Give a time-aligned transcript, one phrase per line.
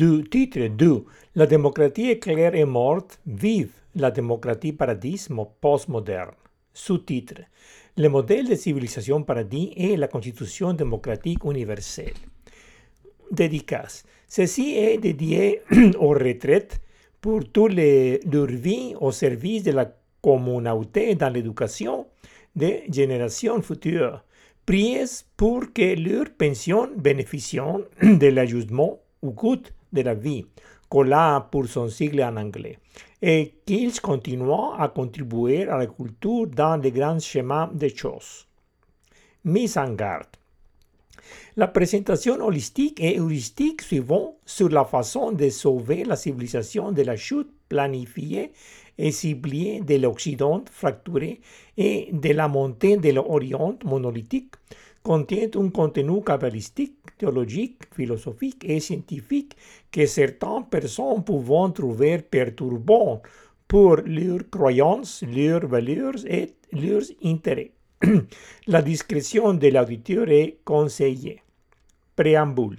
[0.00, 1.04] du titre du
[1.34, 5.28] La démocratie éclair est morte, vive la démocratie paradis
[5.60, 6.32] postmoderne.
[6.72, 7.42] Sous-titre
[7.98, 12.14] Le modèle de civilisation paradis et la constitution démocratique universelle.
[13.30, 14.04] Dédicace.
[14.26, 15.60] Ceci est dédié
[15.98, 16.80] aux retraites
[17.20, 22.06] pour toute leur vie au service de la communauté dans l'éducation
[22.56, 24.24] des générations futures.
[24.64, 25.04] Priez
[25.36, 27.58] pour que leur pension bénéficie
[28.02, 29.60] de l'ajustement au coût
[29.92, 30.46] de la vie,
[30.88, 32.78] COLA pour son sigle en anglais,
[33.22, 38.46] et qu'ils continuent à contribuer à la culture dans les grands schémas des choses.
[39.44, 40.26] Mise en garde.
[41.56, 47.16] La présentation holistique et heuristique suivant sur la façon de sauver la civilisation de la
[47.16, 48.52] chute planifiée
[48.98, 51.40] et ciblée de l'Occident fracturé
[51.76, 54.54] et de la montée de l'Orient monolithique
[55.02, 59.56] contient un contenu cabalistique, théologique, philosophique et scientifique
[59.90, 63.22] que certaines personnes peuvent trouver perturbant
[63.66, 67.72] pour leurs croyances, leurs valeurs et leurs intérêts.
[68.66, 71.42] la discrétion de l'auditeur est conseillée.
[72.16, 72.78] Préambule.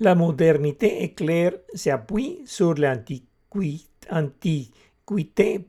[0.00, 3.26] La modernité éclair s'appuie sur l'antiquité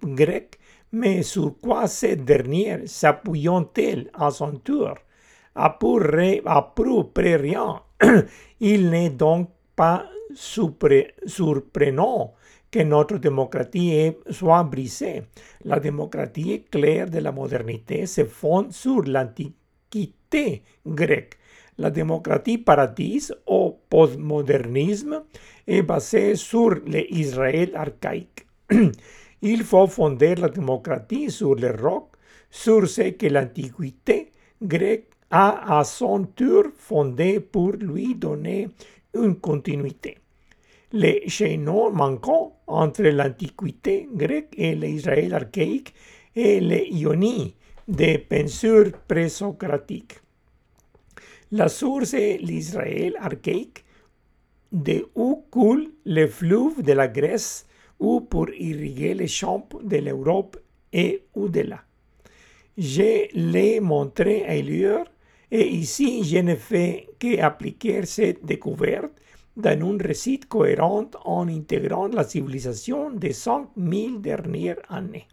[0.04, 0.60] grecque,
[0.92, 4.96] mais sur quoi cette dernière s'appuyant-elle à son tour?
[7.38, 7.82] Rien.
[8.60, 12.34] Il n'est donc pas surprenant
[12.70, 15.24] que notre démocratie soit brisée.
[15.64, 21.38] La démocratie claire de la modernité se fonde sur l'antiquité grecque.
[21.78, 25.24] La démocratie paradis au postmodernisme
[25.68, 28.48] est basée sur l'Israël archaïque.
[29.42, 32.10] Il faut fonder la démocratie sur le roc,
[32.50, 38.70] sur ce que l'antiquité grecque a à son tour fondé pour lui donner
[39.14, 40.18] une continuité.
[40.94, 45.94] Les chaînons manquants entre l'Antiquité grecque et l'Israël archaïque
[46.36, 47.56] et les ionies
[47.88, 50.20] des penseurs présocratiques.
[51.52, 53.84] La source est l'Israël archaïque,
[54.72, 57.66] de où coule le fleuve de la Grèce
[58.00, 60.58] ou pour irriguer les champs de l'Europe
[60.92, 61.84] et au-delà.
[62.78, 65.06] Je l'ai montré ailleurs
[65.50, 69.14] et ici, je ne fais qu'appliquer cette découverte
[69.56, 75.26] dans un récit cohérent en intégrant la civilisation des 5000 dernières années.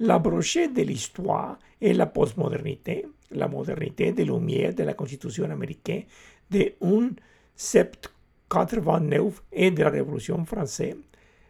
[0.00, 6.04] La brochette de l'histoire est la postmodernité, la modernité de lumière de la Constitution américaine
[6.50, 10.96] de 1789 et de la Révolution française,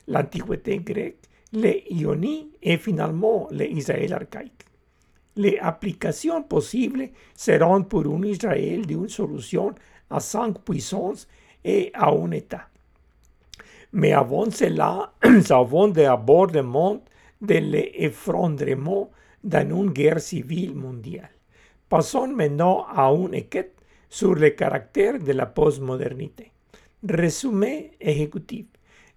[0.09, 1.23] l'Antiquité grecque,
[1.53, 4.65] les Ionies et finalement l'Israël archaïque.
[5.37, 9.75] Les applications possibles seront pour un Israël d'une solution
[10.11, 11.27] à cinq puissances
[11.65, 12.69] et à un État.
[13.93, 15.13] Mais avant cela,
[15.51, 17.01] avons d'abord le monde
[17.41, 19.11] de l'effondrement
[19.43, 21.31] dans une guerre civile mondiale.
[21.89, 23.75] Passons maintenant à une enquête
[24.09, 26.51] sur le caractère de la postmodernité.
[27.09, 28.67] Résumé exécutif.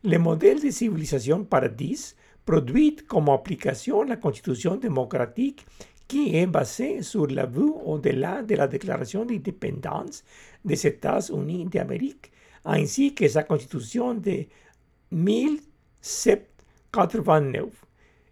[0.04, 5.66] Le modèle de civilisation paradis produit comme application la constitution démocratique
[6.08, 10.24] qui est basé sur la vue au-delà de la déclaration d'indépendance
[10.64, 12.32] des États-Unis d'Amérique,
[12.66, 14.46] ainsi que sa constitution de
[15.12, 17.66] 1789.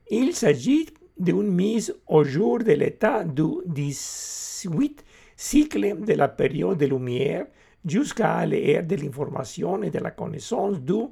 [0.09, 0.87] Il s'agit
[1.17, 5.03] d'une mise au jour de l'état du 18
[5.35, 7.47] cycle de la période de lumière
[7.85, 11.07] jusqu'à l'ère de l'information et de la connaissance du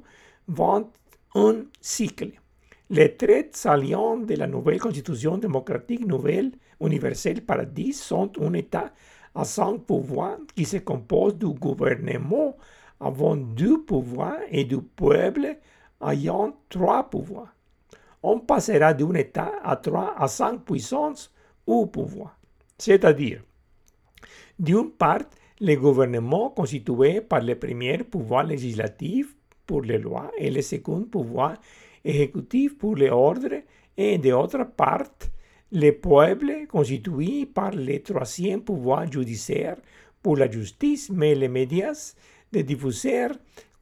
[0.48, 2.32] 21 cycle.
[2.90, 6.52] Les traits salients de la nouvelle constitution démocratique nouvelle
[6.82, 8.92] universelle paradis sont un État
[9.34, 12.56] à cinq pouvoirs qui se compose du gouvernement
[13.00, 15.56] avant deux pouvoirs et du peuple
[16.06, 17.54] ayant trois pouvoirs.
[18.22, 21.32] On passera d'un État à trois à cinq puissances
[21.66, 22.38] ou pouvoirs.
[22.76, 23.42] C'est-à-dire,
[24.58, 25.22] d'une part,
[25.58, 29.34] le gouvernement constitué par le premier pouvoir législatif
[29.66, 31.56] pour les lois et le second pouvoir
[32.04, 33.62] exécutif pour l'ordre
[33.96, 35.08] et d'autre part,
[35.72, 39.76] le peuple constitué par le troisième pouvoir judiciaire
[40.22, 42.14] pour la justice, mais les médias,
[42.52, 43.34] les diffuseurs,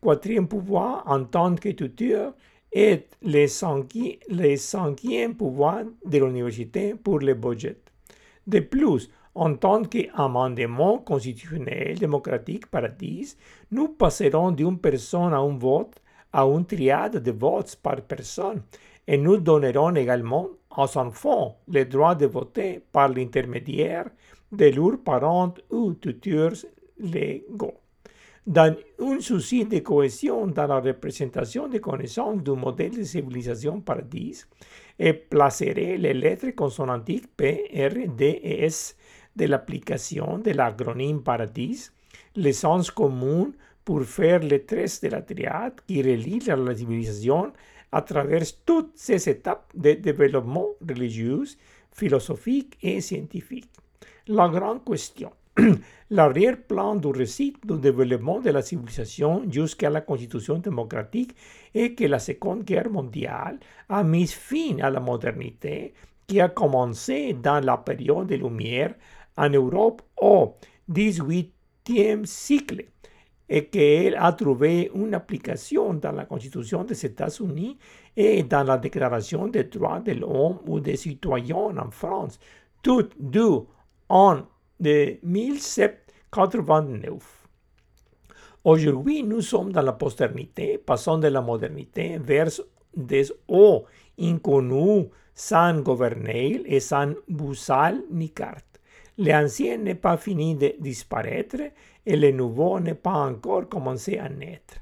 [0.03, 2.35] quatrième pouvoir en tant que tuteur
[2.73, 7.77] et le cinquième pouvoir de l'université pour le budget.
[8.47, 13.37] De plus, en tant qu'amendement constitutionnel démocratique paradis,
[13.71, 16.02] nous passerons d'une personne à un vote
[16.33, 18.63] à une triade de votes par personne
[19.07, 24.07] et nous donnerons également aux enfants le droit de voter par l'intermédiaire
[24.51, 26.53] de leurs parents ou tuteurs
[26.99, 27.75] légaux.
[28.47, 34.45] dans un souci de cohésion dans la représentation des connaissances du modèle de civilisation paradis,
[34.99, 38.97] et placerait les lettres consonantiques P, R, D et S
[39.35, 41.91] de l'application de l'acronyme paradis,
[42.37, 43.53] l'essence commune
[43.85, 47.53] pour faire les traits de la triade qui relie la civilisation
[47.91, 51.45] à travers toutes ces étapes de développement religieux,
[51.93, 53.71] philosophique et scientifique.
[54.29, 55.33] La grande question
[56.11, 61.35] L'arrière-plan du récit du développement de la civilisation jusqu'à la constitution démocratique
[61.75, 63.59] est que la Seconde Guerre mondiale
[63.91, 65.93] a mis fin à la modernité
[66.27, 68.95] qui a commencé dans la période des Lumières
[69.37, 70.55] en Europe au
[70.91, 72.87] XVIIIe siècle
[73.55, 77.77] et qu'elle a trouvé une application dans la Constitution des États-Unis
[78.17, 82.39] et dans la Déclaration des droits de l'homme ou des citoyens en France,
[82.83, 83.67] toutes deux
[84.09, 84.39] en
[84.81, 87.13] de 1789.
[88.65, 92.49] Aujourd'hui, nous sommes dans la posternité, passant de la modernité vers
[92.97, 93.85] des hauts
[94.19, 98.73] inconnus sans gouverner et sans boussole ni carte.
[99.19, 101.59] L'ancien n'est pas fini de disparaître
[102.07, 104.75] et le nouveau n'est pas encore commencé à naître.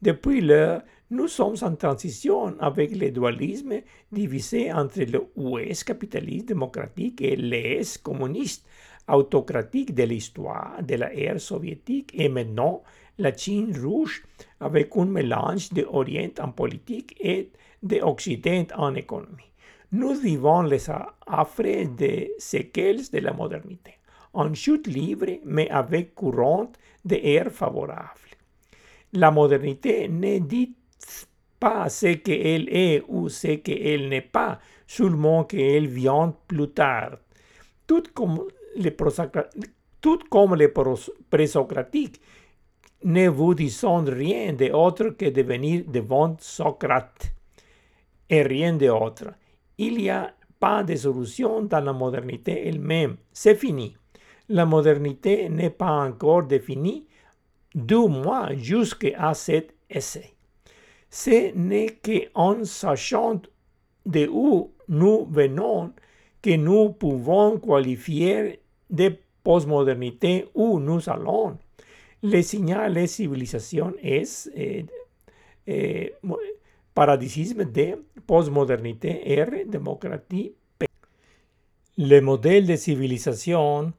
[0.00, 0.80] Depuis lors,
[1.10, 8.66] nous sommes en transition avec le dualisme divisé entre l'Ouest capitaliste démocratique et l'Est communiste
[9.08, 12.82] autocratique de l'histoire de la ère soviétique et maintenant
[13.18, 14.24] la Chine rouge
[14.60, 17.50] avec un mélange d'Orient en politique et
[17.82, 19.52] d'Occident en économie.
[19.92, 20.88] Nous vivons les
[21.26, 23.98] affres des séquelles de la modernité,
[24.32, 26.70] en chute libre mais avec courant
[27.04, 28.20] d'air favorable.
[29.12, 30.74] La modernité ne dit
[31.60, 37.18] pas ce qu'elle est ou ce qu'elle n'est pas, seulement qu'elle vient plus tard.
[37.86, 38.42] Tout comme
[38.76, 38.96] les
[40.00, 40.72] tout comme les
[41.30, 42.20] présocratiques,
[43.04, 47.32] ne vous disons rien d'autre que de venir devant Socrate
[48.28, 49.34] et rien d'autre.
[49.78, 53.16] Il n'y a pas de solution dans la modernité elle-même.
[53.32, 53.96] C'est fini.
[54.48, 57.06] La modernité n'est pas encore définie,
[57.74, 60.34] du moins jusqu'à cet essai.
[61.10, 63.40] Ce n'est qu'en sachant
[64.04, 65.92] de où nous venons
[66.40, 68.60] que nous pouvons qualifier
[68.90, 71.58] de postmodernité où nous allons.
[72.22, 74.84] Le signal de civilisation est eh,
[75.66, 76.14] eh,
[76.94, 80.86] de postmodernité R démocratie P.
[81.98, 83.92] Le modèle de civilisation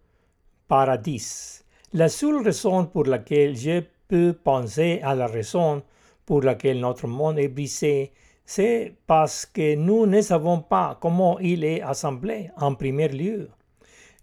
[0.74, 1.62] paradis.
[1.94, 5.84] La seule raison pour laquelle je peux penser à la raison
[6.26, 8.12] pour laquelle notre monde est brisé,
[8.44, 13.52] c'est parce que nous ne savons pas comment il est assemblé en premier lieu.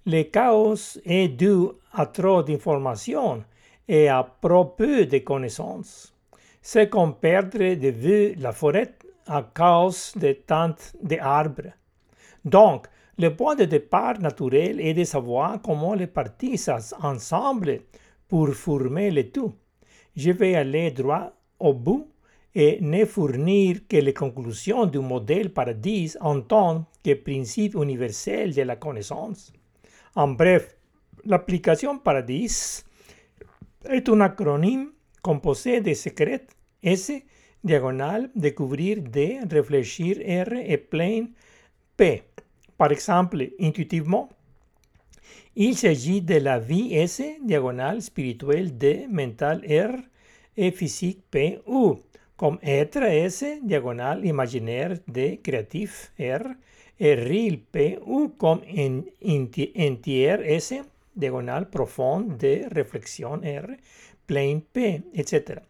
[0.04, 3.44] Le chaos est dû à trop d'informations
[3.86, 6.12] et à trop peu de connaissances.
[6.60, 8.96] C'est comme perdre de vue la forêt
[9.28, 11.70] à cause de tant d'arbres.
[12.44, 12.88] Donc,
[13.20, 16.58] le point de départ naturel est de savoir comment les parties
[17.02, 17.82] ensemble
[18.26, 19.52] pour former le tout.
[20.16, 22.08] Je vais aller droit au bout
[22.54, 28.62] et ne fournir que les conclusions du modèle paradis en tant que principe universel de
[28.62, 29.52] la connaissance.
[30.14, 30.74] En bref,
[31.26, 32.82] l'application Paradis
[33.88, 36.46] est un acronyme composé de secret
[36.82, 37.12] S,
[37.62, 41.26] diagonale, découvrir D, réfléchir R et plein
[41.98, 42.22] P.
[42.80, 44.30] Par exemple, intuitivement,
[45.54, 49.98] il s'agit de la vie S, diagonale, spirituelle D, mental R
[50.56, 51.98] et physique P, ou
[52.38, 56.54] comme être S, diagonale, imaginaire D, créatif R,
[56.98, 58.62] real P ou comme
[59.26, 60.72] entier S,
[61.14, 63.76] diagonale profonde de réflexion R,
[64.26, 65.60] plane P, etc.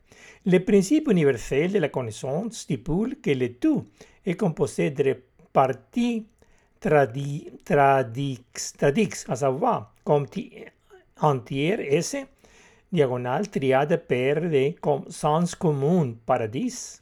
[0.46, 3.84] Le principe universel de la connaissance stipule que le tout
[4.24, 6.24] est composé de parties
[6.80, 8.75] tradix,
[9.28, 10.26] à savoir comme
[11.20, 12.16] entier S,
[12.90, 17.00] diagonale triade perde comme sens commun paradis.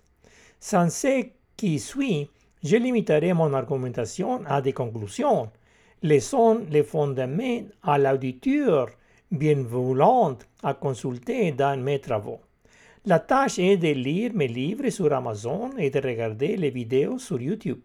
[0.61, 2.28] Sans ce qui suit,
[2.62, 5.50] je limiterai mon argumentation à des conclusions,
[6.02, 8.88] laissant les fondements à l'auditeur
[9.30, 12.40] bienveillant à consulter dans mes travaux.
[13.06, 17.40] La tâche est de lire mes livres sur Amazon et de regarder les vidéos sur
[17.40, 17.80] YouTube,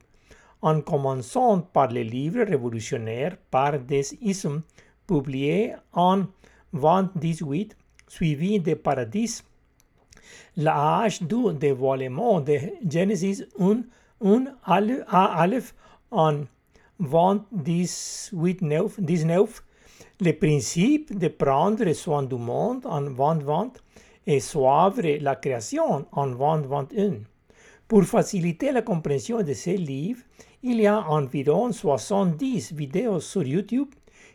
[0.63, 4.61] en commençant par les livres révolutionnaires par des ismes
[5.05, 6.23] publiés en
[6.73, 7.75] 2018,
[8.07, 9.43] suivis de Paradis,
[10.65, 12.57] hache du dévoilement de
[12.89, 13.83] Genesis 1
[14.25, 15.75] un Aleph
[16.11, 16.45] en
[16.97, 19.63] 2019,
[20.21, 23.73] le principe de prendre soin du monde en 2020
[24.27, 27.15] et suivre la création en 2021.
[27.85, 30.21] Pour faciliter la compréhension de ces livres,
[30.63, 33.89] il y a environ 70 vidéos sur YouTube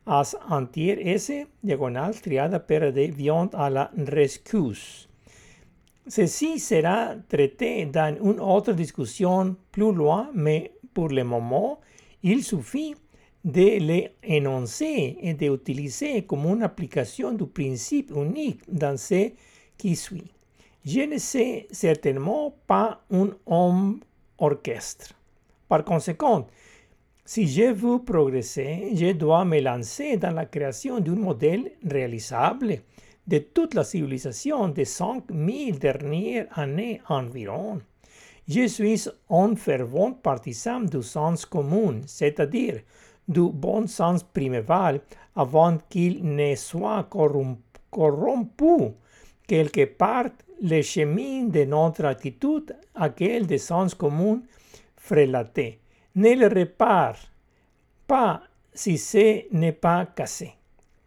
[0.06, 5.08] as entier ese diagonal triada per de viande à la rescuse
[6.06, 11.80] Ceci sera traité dans une autre discussion plus loin, mais pour le moment,
[12.22, 12.94] il suffit
[13.42, 19.30] de l'énoncer et d'utiliser comme une application du principe unique dans ce
[19.78, 20.30] qui suit.
[20.84, 24.00] Je ne sais certainement pas un homme
[24.36, 25.14] orchestre.
[25.68, 26.46] Par conséquent,
[27.26, 32.82] si je veux progresser, je dois me lancer dans la création d'un modèle réalisable
[33.26, 37.80] de toute la civilisation de 5000 dernières années environ.
[38.46, 42.80] Je suis un fervent partisan du sens commun, c'est-à-dire
[43.26, 45.00] du bon sens priméval
[45.34, 47.08] avant qu'il ne soit
[47.90, 48.92] corrompu
[49.46, 50.28] quelque part
[50.60, 54.42] le chemin de notre attitude, aquel de sens commun
[54.96, 55.80] frélaté.
[56.14, 57.16] Ne le répare
[58.06, 58.42] pas
[58.72, 60.52] si ce n'est pas cassé.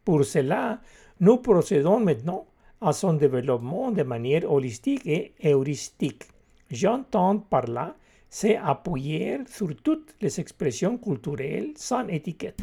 [0.04, 0.80] Pour cela,
[1.20, 2.46] nous procédons maintenant
[2.82, 6.24] à son développement de manière holistique et heuristique.
[6.70, 7.96] J'entends par là
[8.30, 12.60] c'est appuyer sur toutes les expressions culturelles sans étiquette,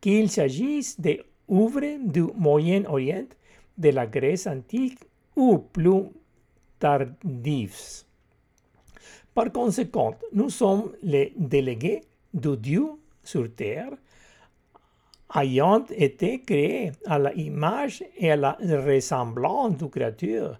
[0.00, 3.28] qu'il s'agisse des du Moyen-Orient,
[3.78, 4.98] de la Grèce antique
[5.34, 6.10] ou plus
[6.78, 8.04] tardives.
[9.38, 12.02] Par conséquent, nous sommes les délégués
[12.34, 12.86] de Dieu
[13.22, 13.92] sur terre
[15.32, 20.58] ayant été créé à l'image et à la ressemblance du Créateur,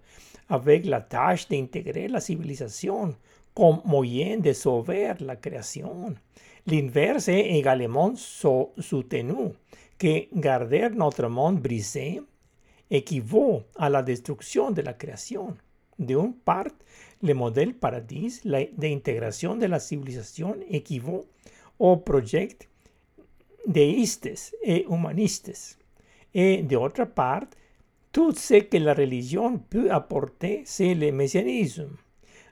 [0.48, 3.16] avec la tâche d'intégrer la civilisation
[3.52, 6.14] comme moyen de sauver la création.
[6.64, 9.54] L'inverse est également soutenu,
[9.98, 12.20] que garder notre monde brisé
[12.88, 15.56] équivaut à la destruction de la création.
[15.98, 16.70] D'une part,
[17.22, 21.24] le modèle paradis d'intégration de la civilisation équivaut
[21.78, 22.48] au projet
[23.66, 25.78] deístes et humanistes.
[26.34, 27.44] Et d'autre part,
[28.12, 31.90] tout ce que la religion peut apporter, c'est le messianisme.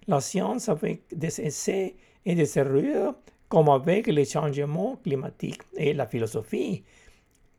[0.06, 1.94] La science avec des essais
[2.24, 3.14] et des erreurs,
[3.48, 6.82] comme avec les changements climatiques et la philosophie.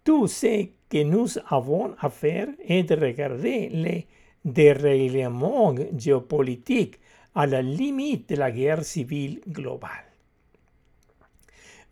[0.03, 4.07] Tout ce que nous avons à faire est de regarder les
[4.47, 6.99] dérèglements géopolitiques
[7.35, 10.05] à la limite de la guerre civile globale.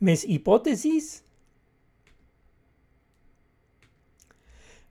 [0.02, 1.24] Mes hypothèses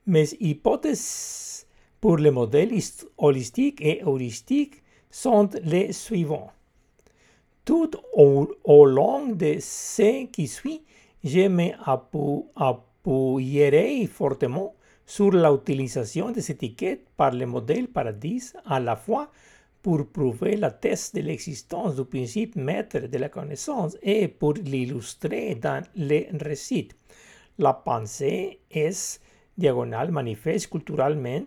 [0.07, 1.67] Mes hypothèses
[2.01, 2.79] pour le modèle
[3.17, 6.53] holistique et heuristique sont les suivants.
[7.65, 10.83] Tout au, long de ce qui suit,
[11.25, 11.49] je
[13.07, 14.75] m'appuierai fortement
[15.07, 19.31] sur l'utilisation des étiquettes par le modèle Paradis à la fois
[19.83, 25.57] pour prouver la thèse de l'existence du principe maître de la connaissance et pour l'illustrer
[25.57, 26.89] dans les récits.
[27.59, 29.21] La pensée est
[29.59, 31.45] diagonale manifeste culturellement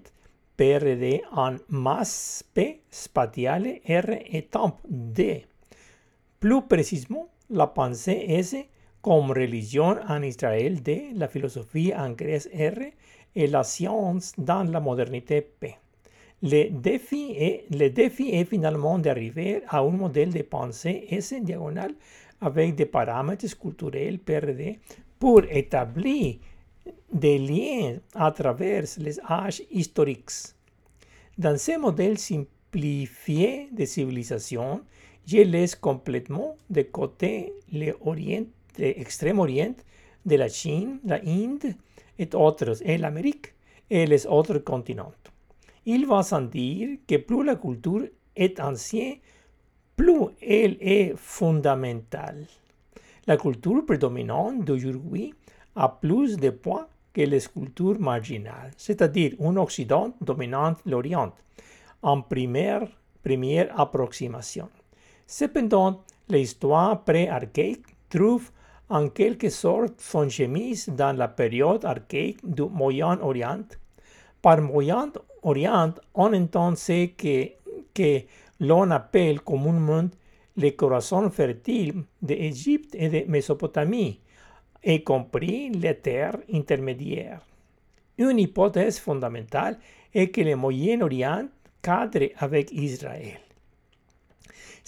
[0.55, 5.45] PRD en masse P spatiale R et temps D.
[6.39, 8.69] Plus précisément, la pensée est
[9.01, 12.79] comme religion en Israël D, la philosophie en Grèce R
[13.35, 15.75] et la science dans la modernité P.
[16.43, 21.93] Le défi est, le défi est finalement d'arriver à un modèle de pensée S diagonale
[22.41, 24.79] avec des paramètres culturels PRD
[25.19, 26.37] pour établir
[27.11, 30.53] des liens à travers les âges historiques.
[31.37, 34.81] Dans ce modèle simplifié de civilisation,
[35.25, 39.75] je laisse complètement de côté l'extrême orient
[40.25, 41.73] de la Chine, la Inde
[42.19, 43.53] et autres, et l'Amérique
[43.89, 45.13] et les autres continents.
[45.85, 49.17] Il va sans dire que plus la culture est ancienne,
[49.95, 52.45] plus elle est fondamentale.
[53.25, 55.33] La culture prédominante d'aujourd'hui
[55.75, 61.33] a plus de poids que les cultures marginales, c'est-à-dire un Occident dominant l'Orient,
[62.01, 62.87] en première,
[63.23, 64.69] première approximation.
[65.25, 68.51] Cependant, l'histoire pré-archaïque trouve
[68.89, 73.65] en quelque sorte son chemise dans la période archaïque du Moyen-Orient.
[74.41, 78.21] Par Moyen-Orient, on entend ce que,
[78.59, 80.09] l'on appelle communément
[80.55, 84.19] les corazones fertiles d'Égypte et de Mésopotamie,
[84.83, 87.41] y compris les terres intermédiaires.
[88.17, 89.77] Une hypothèse fondamentale
[90.13, 91.47] est que le Moyen-Orient
[91.81, 93.46] cadre avec Israël.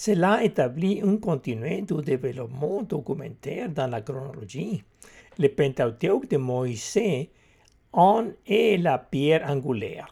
[0.01, 4.82] Cela établit un continué du développement documentaire dans la chronologie.
[5.38, 6.98] Le Pentateuque de Moïse
[7.91, 10.08] en est la pierre angulaire.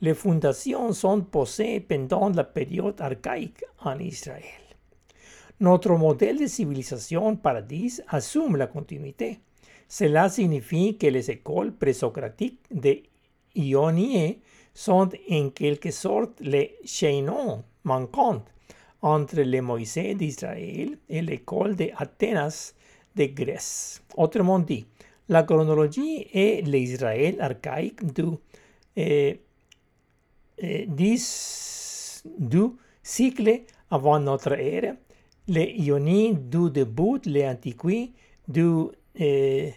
[0.00, 4.62] Les fondations sont posées pendant la période archaïque en Israël.
[5.58, 9.40] Notre modèle de civilisation paradis assume la continuité.
[9.88, 13.02] Cela signifie que les écoles présocratiques de
[13.56, 14.38] Ionie
[14.72, 18.44] sont en quelque sorte les chaînons manquants
[19.02, 22.74] entre le Moïse d'Israël et l'école d'Athénas
[23.14, 24.02] de Grèce.
[24.16, 24.86] Autrement dit,
[25.28, 28.24] la chronologie est l'Israël archaïque du,
[28.98, 29.34] euh,
[30.64, 30.86] euh,
[32.38, 32.68] du
[33.02, 34.94] cycle avant notre ère
[35.48, 38.12] les Ionies du début les antiqués
[38.46, 39.74] du eh,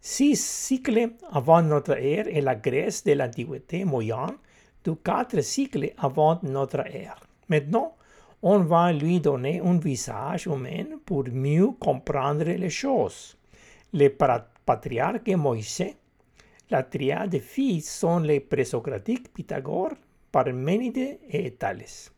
[0.00, 4.36] six siècles avant notre ère et la Grèce de l'Antiquité moyenne
[4.84, 7.20] du quatre siècles avant notre ère.
[7.48, 7.94] Maintenant,
[8.46, 13.38] on va lui donner un visage humain pour mieux comprendre les choses.
[13.94, 15.94] Les patriarches Moïse,
[16.68, 19.94] la triade de fils sont les présocratiques Pythagore,
[20.30, 22.12] Parménide et Thalès.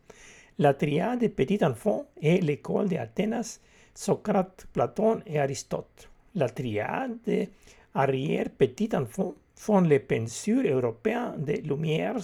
[0.59, 3.61] La triade de petit enfant est l'école d'Athénas,
[3.93, 6.09] Socrate, Platon et Aristote.
[6.35, 7.45] La triade de
[7.93, 12.17] arrière petit enfant sont les penseurs européens de Lumière,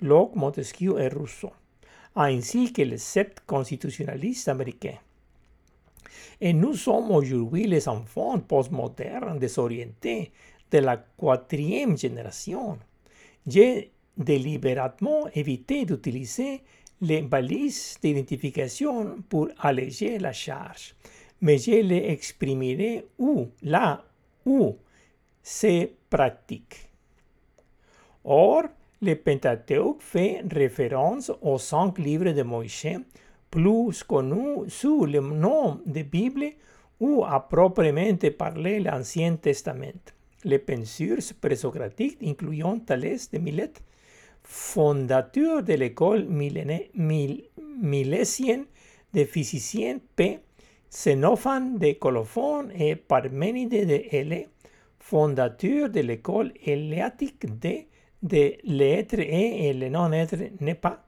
[0.00, 1.52] Locke, Montesquieu et Rousseau,
[2.16, 4.98] ainsi que les sept constitutionnalistes américains.
[6.40, 10.32] Et nous sommes aujourd'hui les enfants postmodernes désorientés
[10.70, 12.78] de la quatrième génération.
[13.46, 16.62] J'ai délibérément évité d'utiliser
[17.00, 20.94] les balises d'identification pour alléger la charge,
[21.40, 24.04] mais je les exprimerai où, là
[24.46, 24.76] où
[25.42, 26.88] c'est pratique.
[28.24, 28.64] Or,
[29.02, 33.00] le Pentateuque fait référence aux cinq livres de Moïse,
[33.50, 36.46] plus connus sous le nom de Bible
[37.00, 40.12] ou à proprement parler l'Ancien Testament.
[40.44, 43.72] Les penseurs présocratiques, incluant Thalès de Milet,
[44.42, 46.26] fondateur de l'école
[47.82, 48.64] milésienne
[49.12, 50.40] de physiciens P.
[50.90, 54.48] Xénophane de Colophon et Parménide de Hélé,
[55.00, 57.88] fondateur de l'école éléatique D
[58.24, 61.04] de l'être et le non-être n'est pas.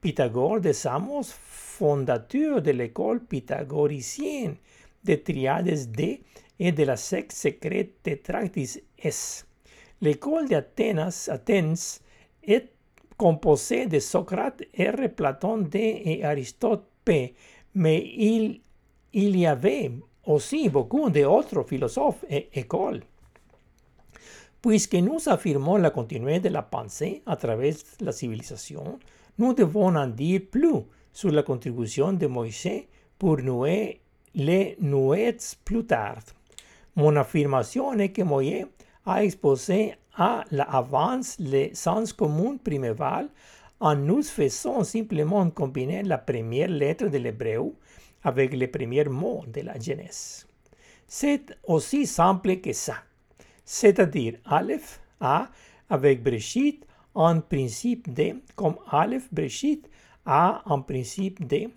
[0.00, 4.56] Pythagore de Samos, fondateur de l'école pythagoricienne
[5.04, 6.22] de Triades D
[6.58, 9.46] et de la secte secrète Tetractis S.
[10.00, 11.76] L'école d'Athènes Athènes
[12.42, 12.70] est
[13.18, 17.34] composé de Socrate, R, Platon, D et Aristote, P.
[17.74, 18.62] Mais il,
[19.12, 19.92] il y avait
[20.24, 23.02] aussi beaucoup d'autres philosophes et écoles.
[24.62, 28.98] Puisque nous affirmons la continuité de la pensée à travers la civilisation,
[29.38, 32.68] nous devons en dire plus sur la contribution de Moïse
[33.18, 34.00] pour nouer
[34.34, 36.20] les nuets plus tard.
[36.96, 38.66] Mon affirmation est que Moïse
[39.06, 43.28] a exposé à l'avance le sens commun priméval
[43.80, 47.72] en nous faisant simplement combiner la première lettre de l'hébreu
[48.22, 50.46] avec les premiers mots de la Genèse.
[51.06, 52.96] C'est aussi simple que ça,
[53.72, 55.48] c'est-à-dire Aleph, A,
[55.88, 59.88] avec Breshit en principe de, comme Aleph, Breshit,
[60.26, 61.70] A en principe de.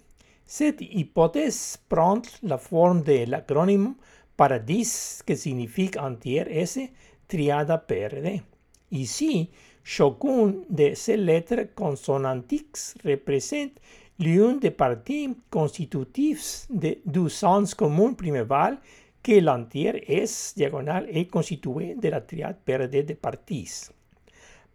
[0.43, 3.93] Cette hypothèse prend la forme de l'acronyme
[4.35, 6.79] Paradis, qui signifie entière S,
[7.27, 8.41] triada PRD.
[8.89, 9.51] Ici,
[9.83, 13.73] chacune de ces lettres consonantiques représente
[14.17, 18.79] l'une des parties constitutives de, du sens commun priméval
[19.23, 23.89] que l'entière S diagonale est constituée de la triade PRD de parties.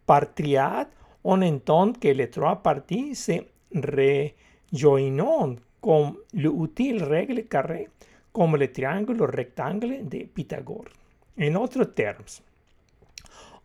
[0.05, 0.87] Par triade,
[1.23, 3.43] on entend que les trois parties se
[3.75, 7.89] rejoignent comme l'utile règle carrée,
[8.33, 10.89] comme le triangle rectangle de Pythagore.
[11.39, 12.25] En autres termes,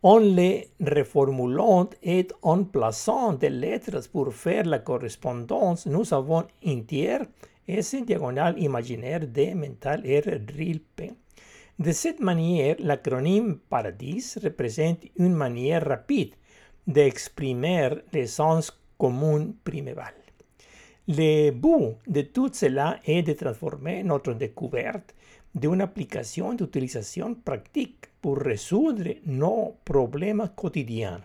[0.03, 6.81] en les reformulant et en plaçant des lettres pour faire la correspondance, nous avons un
[6.81, 7.25] tiers
[7.67, 10.39] S diagonale imaginaire D mental R
[10.95, 11.11] P.
[11.79, 16.35] De cette manière, l'acronyme Paradis représente une manière rapide
[16.85, 20.13] d'exprimer le sens commun priméval.
[21.07, 25.15] Le but de tout cela est de transformer notre découverte
[25.55, 31.21] d'une application d'utilisation pratique pour résoudre nos problèmes quotidiens.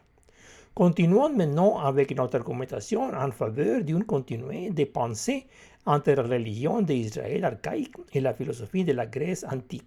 [0.72, 5.46] Continuons maintenant avec notre argumentation en faveur d'un continué de pensée
[5.86, 9.86] entre la religion d'Israël archaïque et la philosophie de la Grèce antique.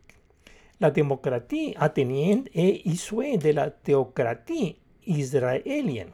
[0.79, 6.11] La démocratie athénienne est issue de la théocratie israélienne.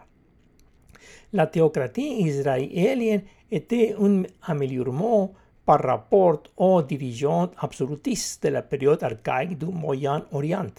[1.34, 5.34] La théocratie israélienne était un améliorement
[5.66, 10.74] par rapport aux dirigeants absolutistes de la période archaïque du Moyen-Orient.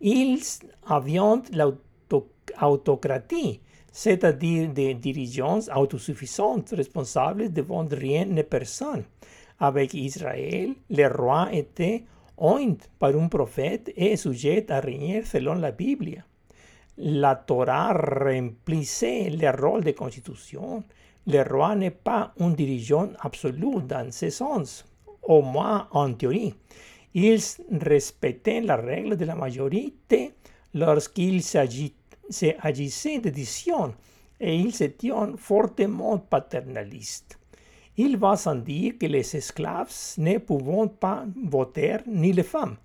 [0.00, 0.40] Ils
[0.86, 1.18] avaient
[1.52, 3.60] l'autocratie,
[3.98, 9.02] c'est-à-dire des dirigeants autosuffisants responsables devant rien ni personne.
[9.58, 12.04] Avec Israël, le roi était
[12.36, 16.24] oint par un prophète et sujet à régner selon la Bible.
[16.98, 20.84] La Torah remplissait le rôle de constitution.
[21.26, 24.84] Le roi n'est pas un dirigeant absolu dans ce sens,
[25.24, 26.54] au moins en théorie.
[27.14, 27.40] Ils
[27.72, 30.34] respectaient la règle de la majorité
[30.72, 31.42] lorsqu'il
[32.30, 33.94] s'agissait d'édition
[34.40, 37.38] et ils étaient fortement paternalistes.
[37.96, 42.76] Il va sans dire que les esclaves ne pouvaient pas voter ni les femmes,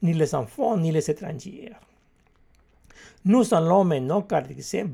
[0.00, 1.72] ni les enfants, ni les étrangers.
[3.24, 4.84] Nous allons maintenant caractériser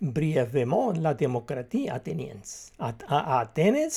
[0.00, 2.40] brièvement la démocratie athénienne.
[2.78, 3.90] À Athènes,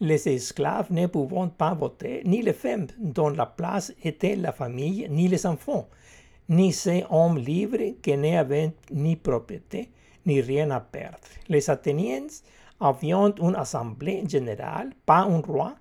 [0.00, 5.06] les esclaves ne pouvaient pas voter, ni les femmes dont la place était la famille,
[5.10, 5.86] ni les enfants,
[6.48, 9.90] ni ces hommes libres qui n'avaient ni propriété,
[10.24, 11.18] ni rien à perdre.
[11.48, 12.26] Les Athéniens
[12.80, 15.74] avaient une assemblée générale, pas un roi,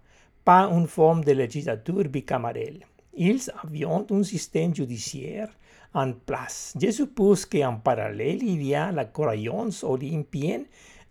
[0.44, 2.86] pas une forme de législature bicamarelle.
[3.16, 5.50] Ils avaient un système judiciaire
[5.94, 6.74] en place.
[6.80, 10.66] Je suppose qu'en parallèle, il y la croyance olympienne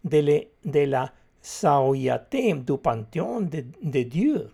[0.04, 4.50] de, la saouillate du panthéon de, de Dieu.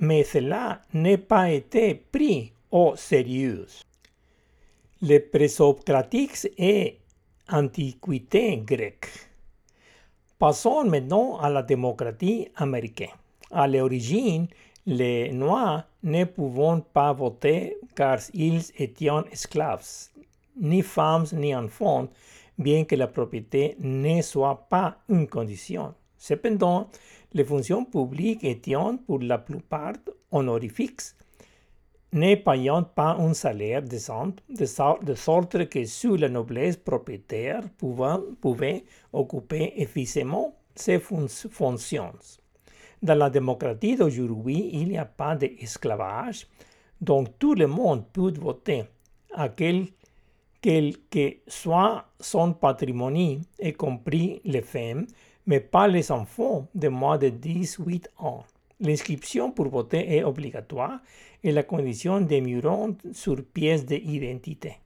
[0.00, 3.66] Mais cela n'a pas été pris au sérieux.
[5.02, 6.98] Les présocratiques et
[7.48, 9.08] antiquité grecque.
[10.38, 13.16] Passons maintenant à la démocratie américaine.
[13.50, 14.46] À l'origine,
[14.84, 20.10] les Noirs ne pouvaient pas voter car ils étaient esclaves,
[20.60, 22.08] ni femmes ni enfants,
[22.58, 25.94] bien que la propriété ne soit pas une condition.
[26.18, 26.90] Cependant,
[27.32, 28.74] les fonctions publiques étaient
[29.06, 29.94] pour la plupart
[30.30, 31.14] honorifiques,
[32.12, 34.64] ne payant pas un salaire décent, de,
[35.14, 42.12] sorte que sous la noblesse propriétaire pouvait, occuper efficacement ces fonctions.
[43.02, 46.46] Dans la démocratie d'aujourd'hui, il n'y a pas d'esclavage,
[47.00, 48.84] donc tout le monde peut voter
[49.32, 49.86] à quel,
[50.60, 55.06] quel que soit son patrimoine, y compris les femmes,
[55.46, 58.44] mais pas les enfants de moins de 18 ans.
[58.80, 61.00] L'inscription pour voter est obligatoire
[61.42, 64.76] et la condition demeurant sur pièce d'identité.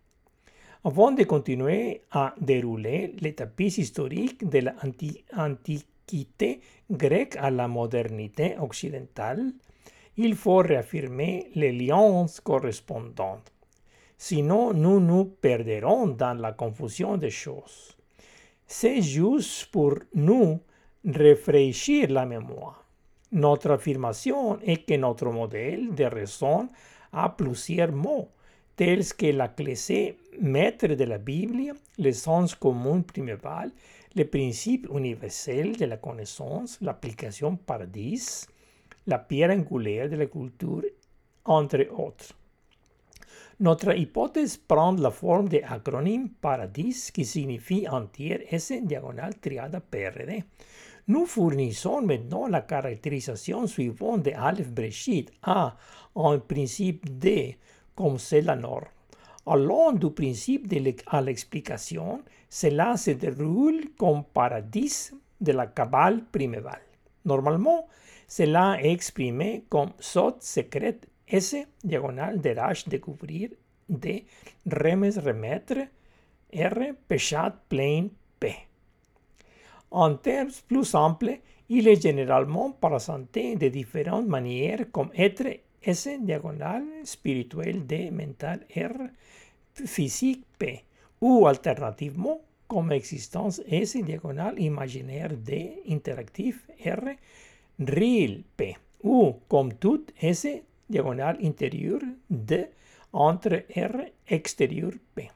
[0.85, 4.71] Avant de continuer à dérouler le tapis historique de
[5.37, 9.53] l'antiquité grecque à la modernité occidentale,
[10.17, 13.41] il faut réaffirmer les liens correspondants.
[14.17, 17.97] Sinon, nous nous perdrons dans la confusion des choses.
[18.67, 20.61] C'est juste pour nous
[21.05, 22.84] réfléchir la mémoire.
[23.35, 26.69] Notre affirmation est que notre modèle de raison
[27.13, 28.29] a plusieurs mots,
[28.77, 29.75] tels que la clé
[30.41, 33.73] maître de la Bible, le sens commun priméval,
[34.15, 38.47] le principe universel de la connaissance, l'application paradis,
[39.09, 40.85] la pierre angulaire de la culture,
[41.45, 42.37] entre autres.
[43.59, 50.45] Notre hypothèse prend la forme de acronyme paradis qui signifie entière S diagonale triade PRD.
[51.07, 52.01] Nous fournissons
[52.49, 55.77] la caractérisation suivante de Aleph Breshit A
[56.15, 57.59] en principe D
[57.95, 58.87] comme c'est la norme.
[59.47, 66.81] Allant du principe de à l'explication, cela se déroule comme paradis de la cabale primévale.
[67.27, 67.87] Normalement,
[68.27, 73.51] cela est exprimé comme sot secret S diagonale de H découvrir
[73.91, 74.23] de
[74.67, 75.87] remes remettre
[76.55, 78.09] R péchat plein.
[79.97, 85.47] En termes plus simples, il est généralement présenté de différentes manières comme être
[85.85, 88.97] S diagonale spirituel D mental R
[89.87, 90.83] physique P
[91.21, 97.15] ou alternativement comme existence S diagonale imaginaire D interactif R
[97.79, 100.49] real P ou comme tout S
[100.91, 102.67] diagonale intérieur D
[103.13, 105.31] entre R extérieur P.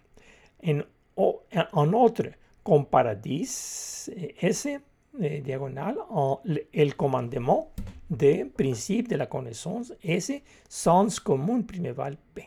[1.16, 1.34] En,
[1.72, 2.32] en autre,
[2.68, 7.70] comme paradis S eh, diagonale en el commandement
[8.10, 10.32] des principes de la connaissance S
[10.68, 12.46] sens commun priméval P.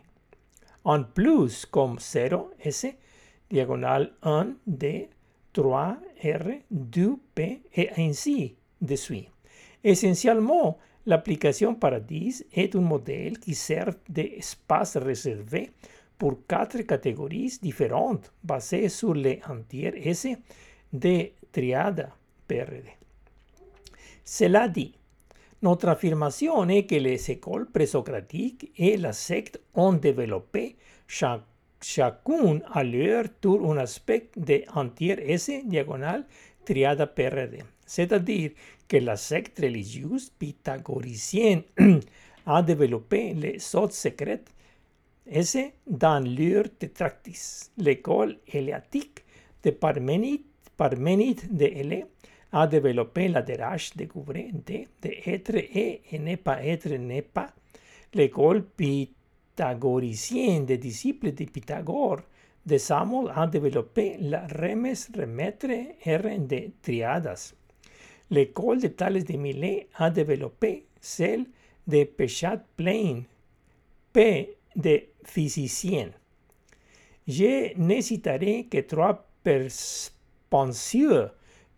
[0.83, 2.85] En plus, comme 0 S
[3.49, 5.09] diagonale 1 D
[5.53, 9.29] 3 R 2 P et ainsi de suite.
[9.83, 15.71] Essentiellement, l'application Paradis est un modèle qui sert d'espace réservé
[16.21, 20.27] pour quatre catégories différentes basées sur les entières S
[20.93, 22.11] de triade
[22.47, 22.83] PRD.
[24.23, 24.93] Cela dit,
[25.63, 30.75] notre affirmation est que les écoles présocratiques et la secte ont développé
[31.07, 33.25] chacune à leur
[33.67, 36.27] un aspect de entière S diagonale
[36.63, 37.63] triade PRD.
[37.83, 38.51] C'est-à-dire
[38.87, 41.63] que la secte religieuse pythagoricienne
[42.45, 44.51] a développé les sortes secrètes
[45.29, 45.57] S
[45.87, 47.71] dans leur Tetractis.
[47.77, 49.23] L'école éléatique
[49.63, 50.41] de Parménide,
[50.75, 52.05] Parménide de Hélé
[52.51, 57.53] a développé la DRH découvert de, de être et, et ne pas être n'est pas.
[58.13, 60.75] L'école pythagoricienne de
[61.45, 62.21] Pythagore
[62.65, 65.67] de Samuel a développé la remes remettre
[66.05, 67.53] R de triadas.
[68.29, 71.45] L'école de Tales de Milet a développé celle
[71.87, 73.23] de Péchat Plain,
[74.13, 76.11] P de physicien.
[77.27, 79.27] Je ne citerai que trois
[80.49, 81.33] penseurs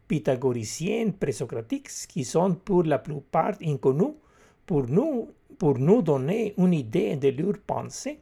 [0.07, 4.15] pythagoriciens présocratiques qui sont pour la plupart inconnus
[4.65, 8.19] pour nous, pour nous donner une idée de leur pensée,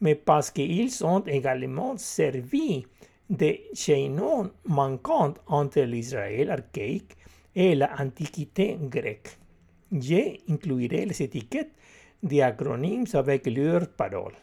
[0.00, 2.84] mais parce qu'ils ont également servi
[3.28, 7.16] de chaînon manquant entre l'Israël archaïque
[7.54, 9.38] et l'Antiquité grecque.
[9.92, 11.72] Je inclurai les étiquettes
[12.22, 14.34] des acronymes avec leurs paroles.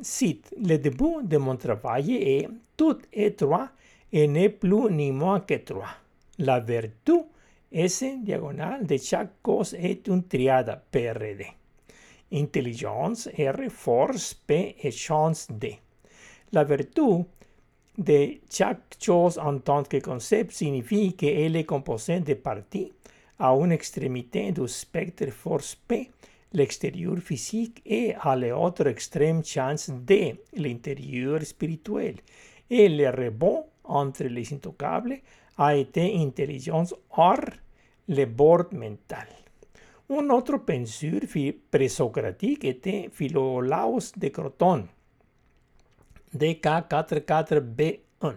[0.00, 3.68] cite Le début de mon travail est tout étroit
[4.10, 5.94] et n'est plus ni moins que trois.
[6.38, 7.18] La vertu
[7.70, 11.44] S diagonale de chaque cause est une triade PRD.
[12.32, 15.78] Intelligence R, force P et chance D.
[16.52, 17.26] La vertu
[17.98, 22.90] de chaque chose en tant que concept signifie qu'elle est composée de parties
[23.38, 26.10] à une extrémité du spectre force P,
[26.52, 32.16] l'extérieur physique, et à l'autre extrême chance D, l'intérieur spirituel.
[32.70, 35.18] Et le rebond entre les intocables
[35.58, 37.40] a été intelligence R,
[38.08, 39.26] le bord mental.
[40.10, 41.20] Un autre penseur
[41.70, 44.86] présocratique était Philolaos de Croton,
[46.36, 48.34] DK44B1.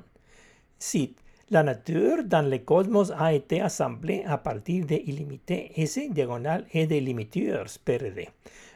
[0.80, 6.66] Cite La nature dans le cosmos a été assemblée à partir de illimités S diagonale
[6.74, 8.28] et de limiteurs PRD.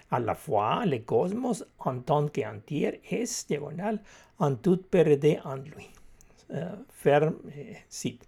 [0.10, 4.00] À la fois, le cosmos en tant qu'entière S diagonale
[4.40, 5.90] en tout PRD en lui.
[6.54, 8.26] Euh, ferme euh, cite.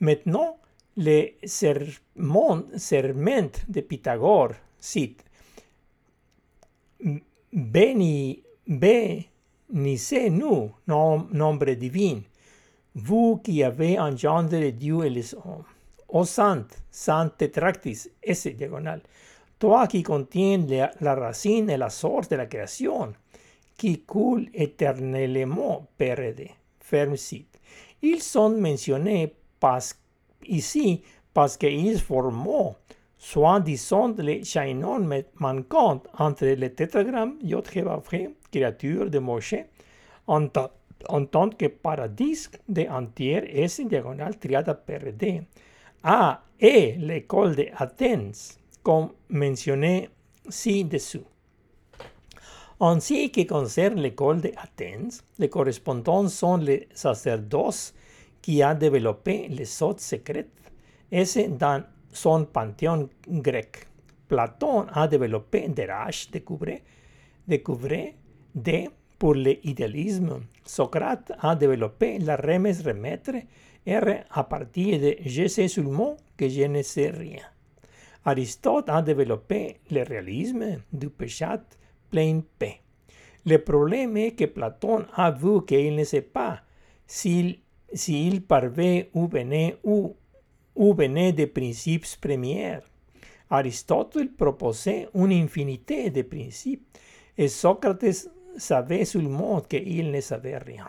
[0.00, 0.58] Maintenant,
[0.96, 5.24] le sermon, serment de Pythagore cite
[7.52, 12.22] Beni, bénissez-nous, nom, nombre divin,
[12.94, 15.64] vous qui avez engendré Dieu et les hommes.
[16.08, 19.02] Ô sainte, sainte Tetractis, S diagonale,
[19.58, 20.64] toi qui contiens
[21.00, 23.12] la, racine et la source de la création,
[23.76, 27.58] qui coule éternellement, PRD, ferme site.
[28.02, 29.34] Ils sont mentionnés
[30.46, 31.02] ici
[31.32, 32.74] parce qu'ils forment
[33.18, 37.66] soit disons le chaînon manquant entre le tétragramme Yod
[38.52, 39.54] créature de Moshe,
[40.26, 40.48] en,
[41.08, 45.42] en tant que paradis de entière S diagonale triada PRD,
[46.02, 48.32] A et l'école d'Athènes,
[48.82, 50.10] comme mentionné
[50.48, 51.24] ci-dessous.
[52.80, 57.94] En ce qui concerne l'école d'Athènes, les correspondants sont les sacerdoces
[58.42, 60.50] qui a développé les sortes secrètes,
[61.10, 63.86] et dans son panthéon grec.
[64.28, 66.80] Platon a développé Derash, découvert,
[67.46, 68.12] découvert
[68.54, 68.88] D
[69.18, 70.40] pour l'idéalisme.
[70.64, 73.32] Socrate a développé la remes remettre
[73.86, 77.42] R à partir de je sais seulement que je ne sais rien.
[78.24, 81.62] Aristote a développé le réalisme du péchat
[82.10, 82.80] plein P.
[83.44, 86.60] Le problème est que Platon a vu qu'il ne sait pas
[87.06, 87.58] s'il
[87.92, 90.16] s'il parvait ou venait ou,
[90.74, 92.78] ou venait des principes premiers.
[93.50, 96.98] Aristote proposait une infinité de principes
[97.38, 100.88] et Socrate savait seulement qu'il ne savait rien.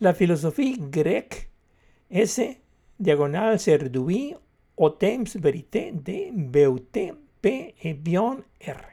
[0.00, 1.48] La philosophie grecque
[2.10, 2.40] S
[2.98, 4.34] diagonale se réduit
[4.76, 8.92] au thème vérité de beauté P et bien R.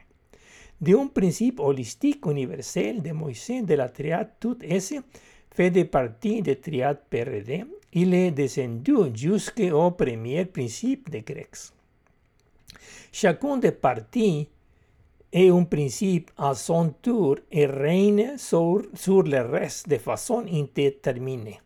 [0.80, 4.94] De un principe holistique universel de Moïse de la triade toute S
[5.50, 11.72] fait de partie de triade PRD, il est descendu jusqu'au premier principe des Grecs.
[13.12, 14.48] Chacun des parties
[15.32, 21.60] est un principe à son tour et règne sur, sur le reste de façon indéterminée.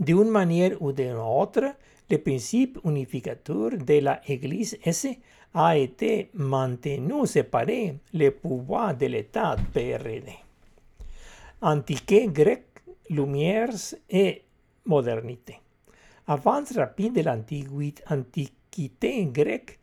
[0.00, 1.74] D'une manière ou d'une autre,
[2.10, 5.06] le principe unificateur de l'Église S
[5.54, 10.32] a été maintenu séparé le pouvoir de l'État PRD.
[11.62, 12.64] Antiqué grec,
[13.08, 14.42] Lumières et
[14.86, 15.60] modernité.
[16.26, 19.78] Avance rapide de l'antiquité grecque,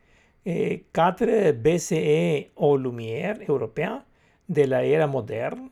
[0.45, 4.03] 4 BCE au Lumière européen
[4.49, 5.69] de la ère moderne,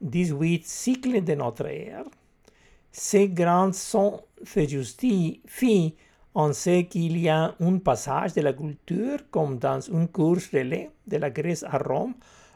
[0.00, 2.04] 18 cycles de notre ère,
[2.92, 5.96] ces grands sons se justifient
[6.34, 10.90] en ce qu'il y a un passage de la culture comme dans un cours relais
[11.06, 12.14] de la Grèce à Rome,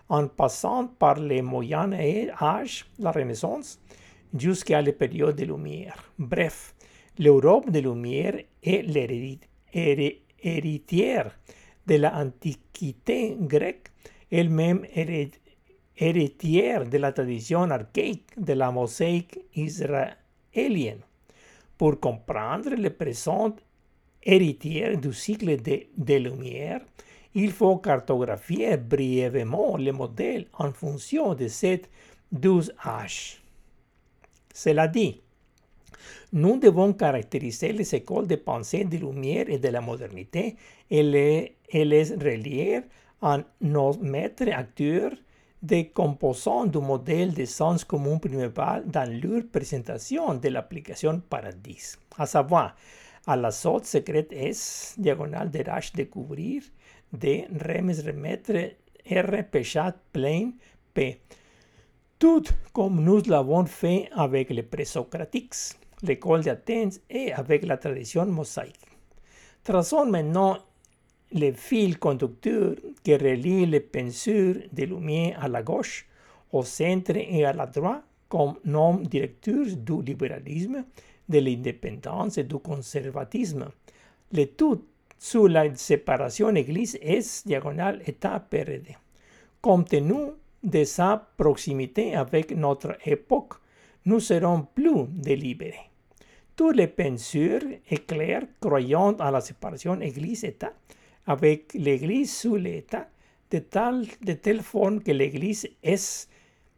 [0.09, 1.93] en passant par les Moyen
[2.41, 3.81] Âge, la Renaissance,
[4.39, 6.13] jusqu'à la période de Lumière.
[6.19, 6.75] Bref,
[7.19, 9.49] l'Europe de Lumière est l'héritière
[10.45, 13.89] de l'Antiquité grecque,
[14.31, 14.87] elle-même
[15.97, 21.03] héritière de la tradition archaïque de la mosaïque israélienne.
[21.77, 23.55] Pour comprendre le présent
[24.23, 26.81] héritier du cycle de, de Lumière,
[27.35, 31.89] il faut cartographier brièvement le modèle en fonction de cette
[32.35, 33.39] 12H.
[34.55, 35.21] Cela dit,
[36.33, 40.57] nous devons caractériser les écoles de pensée de lumière et de la modernité.
[40.91, 42.83] Et les, et
[43.23, 45.13] à nos maîtres acteurs
[45.63, 52.27] des composants du modèle de sens commun principal dans leur présentation de l'application Paradis, à
[52.27, 52.75] savoir
[53.27, 56.63] à la sorte secrète S, diagonale de H découvrir,
[57.13, 58.53] de remes remettre
[59.09, 60.51] R péchat plein
[60.93, 61.21] P.
[62.19, 65.55] Tout comme nous l'avons fait avec les présocratiques,
[66.03, 68.87] l'école d'Athènes et avec la tradition mosaïque.
[69.63, 70.59] Traçons maintenant
[71.33, 76.07] le fil conducteur qui relie les pensures de lumière à la gauche,
[76.53, 80.85] au centre et à la droite comme nom directeur du libéralisme,
[81.29, 83.69] de l'indépendance et du conservatisme.
[84.33, 84.85] Le tout
[85.19, 88.97] sous la séparation Église-Est diagonale État-PRD.
[89.61, 93.55] Compte tenu de sa proximité avec notre époque,
[94.05, 95.92] nous serons plus délibérés.
[96.57, 100.73] Toutes les pensures éclairent croyant à la séparation Église-État
[101.27, 103.09] avec l'Église sous l'État,
[103.51, 103.63] de,
[104.25, 106.29] de telle forme que l'Église est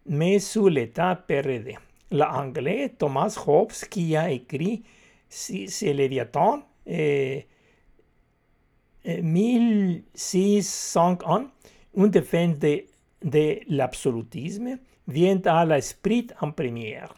[0.07, 1.77] mais sous l'État PRD.
[2.11, 4.83] L'anglais Thomas Hobbes, qui a écrit
[5.29, 7.47] C'est Léviathan, et,
[9.07, 11.51] 1601,
[11.97, 12.85] une défense de,
[13.23, 17.15] de l'absolutisme, vient à l'esprit en première.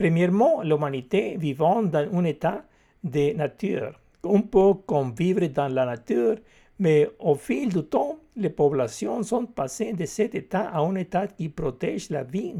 [0.00, 2.64] Premièrement, l'humanité vivant dans un état
[3.04, 4.00] de nature.
[4.24, 6.36] On peut convivre dans la nature
[6.78, 11.26] mais au fil du temps, les populations sont passées de cet état à un état
[11.26, 12.54] qui protège la vie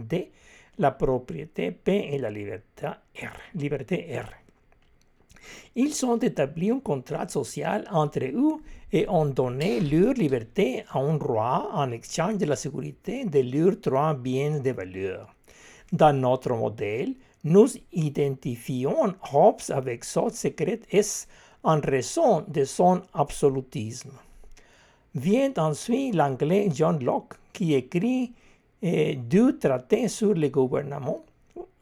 [0.76, 3.38] la propriété P et la liberté R.
[3.54, 4.28] Liberté R.
[5.76, 8.60] Ils ont établi un contrat social entre eux
[8.92, 13.80] et ont donné leur liberté à un roi en échange de la sécurité de leurs
[13.80, 15.34] trois biens de valeur.
[15.92, 17.14] Dans notre modèle,
[17.44, 21.28] nous identifions Hobbes avec son secret S
[21.62, 24.10] en raison de son absolutisme.
[25.14, 28.32] Vient ensuite l'anglais John Locke qui écrit
[28.82, 31.24] eh, deux traités sur le gouvernement,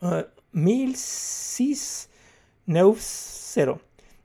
[0.02, 2.08] euh, 1690.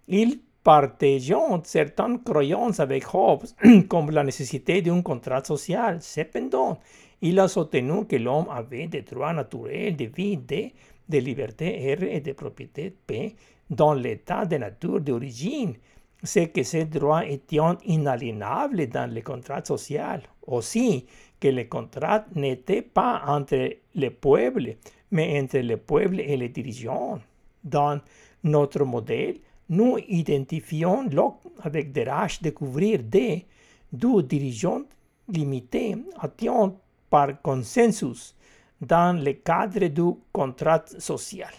[0.08, 3.46] Il partageant certaines croyances avec Hobbes,
[3.90, 6.02] comme la nécessité d'un contrat social.
[6.02, 6.80] Cependant,
[7.24, 12.20] il a soutenu que l'homme avait des droits naturels de vie, de, liberté R et
[12.20, 13.36] de propriété P
[13.70, 15.74] dans l'état de nature d'origine,
[16.22, 20.22] c'est que ces droits étaient inaliénables dans le contrat social.
[20.46, 21.06] Aussi,
[21.40, 24.76] que le contrat n'était pas entre le peuple,
[25.12, 27.20] mais entre le peuple et les dirigeants.
[27.64, 28.02] Dans
[28.44, 29.38] notre modèle,
[29.70, 33.46] nous identifions Locke avec des rage de couvrir des
[33.94, 34.82] deux dirigeants
[35.30, 36.74] limités atteints
[37.14, 38.34] par consensus
[38.82, 41.54] dans le cadre du contrat social.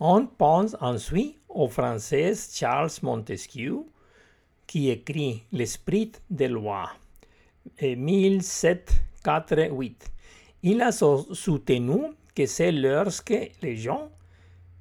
[0.00, 3.84] On pense ensuite au français Charles Montesquieu
[4.66, 6.90] qui écrit L'esprit des lois,
[7.80, 10.10] 1748.
[10.64, 12.00] Il a soutenu
[12.34, 14.10] que c'est lorsque les gens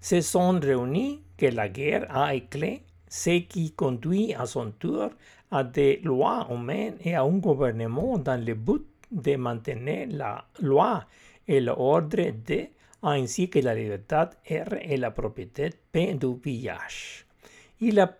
[0.01, 5.11] se sont réunis que la guerre a éclaté, ce qui conduit à son tour
[5.51, 11.05] à des lois humaines et à un gouvernement dans le but de maintenir la loi
[11.47, 12.67] et l'ordre de
[13.01, 14.15] ainsi que la liberté
[14.49, 17.25] R et la propriété P du village.
[17.79, 18.13] Il a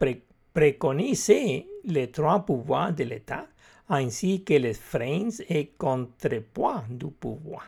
[0.53, 3.45] préconisé les trois pouvoirs de l'État
[3.89, 7.65] ainsi que les freins et contrepoids du pouvoir.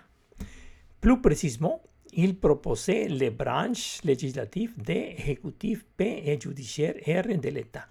[0.99, 1.81] Plus précisément,
[2.13, 7.87] il proposait les branches législatives D, exécutif P et judiciaire R de l'État.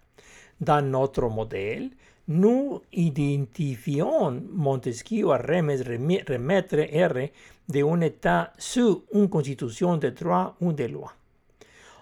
[0.60, 1.90] Dans notre modèle,
[2.28, 7.30] nous identifions Montesquieu à remettre R
[7.68, 11.12] d'un État sous une constitution de droit ou de loi.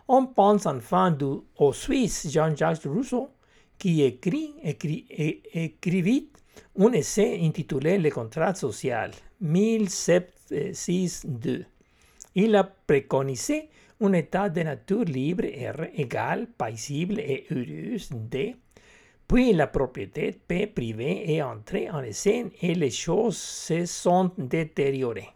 [0.09, 1.17] On pense enfin
[1.59, 3.31] au Suisse Jean-Jacques Rousseau,
[3.79, 6.29] qui écrit, écrivit
[6.79, 11.65] un essai intitulé Le contrat social, 1762.
[12.35, 13.71] Il a préconisé
[14.01, 18.57] un état de nature libre, R égale, paisible et heureuse D.
[19.27, 25.29] Puis la propriété P privée est entrée en scène et les choses se sont détériorées.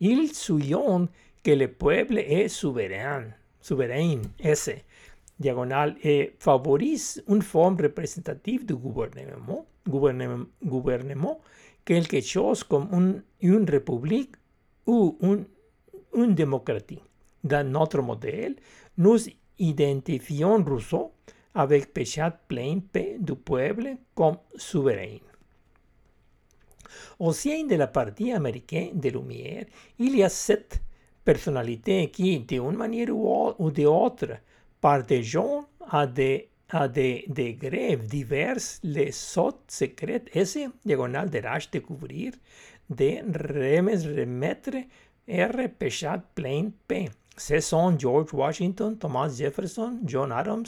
[0.00, 1.08] Il souligne
[1.42, 3.24] que le peuple est souverain,
[3.60, 4.70] souverain, S,
[5.38, 11.40] diagonale, et favorise une forme représentative du gouvernement, gouvernement, gouvernement
[11.84, 14.36] quelque chose comme une, une république
[14.86, 15.46] ou une,
[16.14, 17.00] une démocratie.
[17.48, 18.56] Dans notre modèle,
[18.98, 19.18] nous
[19.58, 21.12] identifions Rousseau
[21.54, 25.18] avec Péchat plein P du peuple comme souverain.
[27.18, 29.64] Au sein de la partie américaine de Lumière,
[29.98, 30.80] il y a sept
[31.24, 34.38] personnalités qui, d'une manière ou d'autre,
[34.80, 35.38] partagent
[35.90, 42.32] à des, à des degrés divers les sautes secrètes S, diagonale de rage découvrir,
[42.90, 43.10] de
[44.20, 44.76] remettre,
[45.26, 47.08] R, péchat plein P.
[47.38, 50.66] Ce sont George Washington, Thomas Jefferson, John Adams,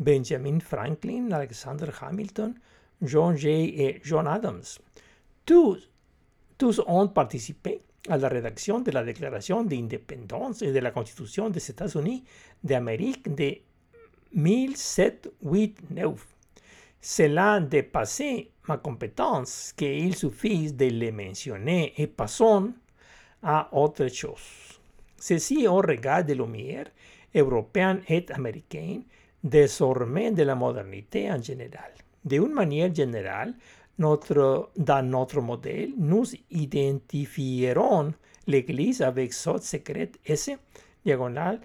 [0.00, 2.54] Benjamin Franklin, Alexander Hamilton,
[3.00, 4.64] John Jay et John Adams.
[5.46, 5.88] Tous,
[6.58, 11.70] tous ont participé à la rédaction de la Déclaration d'indépendance et de la Constitution des
[11.70, 12.24] États-Unis
[12.64, 13.58] d'Amérique de
[14.34, 16.26] 1789.
[17.00, 22.72] Cela dépassait ma compétence qu'il suffise de les mentionner et passons
[23.42, 24.81] à autre chose.
[25.22, 26.86] Ceci au regard de lumière
[27.32, 29.04] européenne et américaine,
[29.44, 31.92] désormais de la modernité en général.
[32.24, 33.54] D'une manière générale,
[33.98, 38.12] notre, dans notre modèle, nous identifierons
[38.48, 40.50] l'Église avec son secret S,
[41.04, 41.60] diagonale,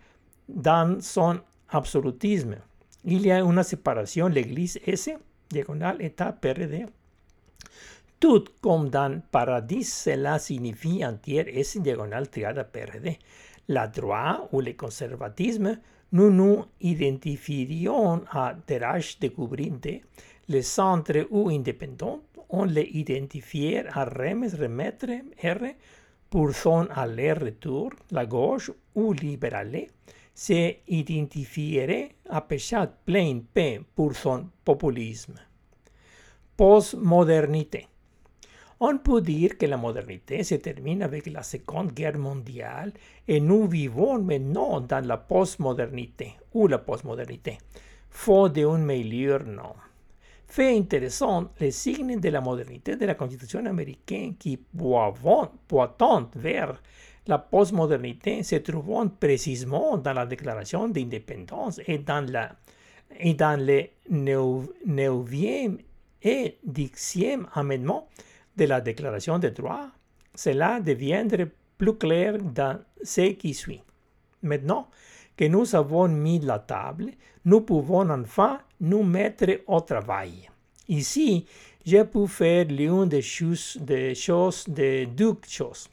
[0.47, 1.39] dans son
[1.69, 2.57] absolutisme.
[3.05, 5.09] Il y a une séparation, l'Église S,
[5.49, 6.85] diagonale, État PRD.
[8.19, 13.17] Tout comme dans Paradis, cela signifie entière S diagonale triade PRD.
[13.69, 15.77] La droite ou le conservatisme,
[16.13, 20.01] nous nous identifierions à Terage de Coubrinte,
[20.47, 25.07] le centre ou indépendant, on les identifier à remes remettre
[25.43, 25.73] R
[26.29, 29.87] pour son aller-retour, la gauche ou libérale,
[30.33, 35.35] se identifierait à Péchat plein P pour son populisme.
[36.55, 37.87] Postmodernité.
[38.79, 42.93] On peut dire que la modernité se termine avec la Seconde Guerre mondiale
[43.27, 47.57] et nous vivons maintenant dans la postmodernité ou la postmodernité.
[48.11, 49.73] Faut d'un meilleur nom.
[50.45, 56.79] Fait intéressant les signes de la modernité de la Constitution américaine qui pointent vers
[57.25, 62.55] la postmodernité se trouvent précisément dans la Déclaration d'indépendance et dans la
[63.19, 65.77] et dans le 9e
[66.21, 68.07] et 10e amendement
[68.57, 69.89] de la Déclaration des droits,
[70.35, 73.81] cela deviendrait plus clair dans ce qui suit.
[74.41, 74.87] Maintenant
[75.35, 77.11] que nous avons mis la table,
[77.45, 80.49] nous pouvons enfin nous mettre au travail.
[80.89, 81.45] Ici,
[81.85, 85.89] je peux faire l'une des choses, des choses de deux choses.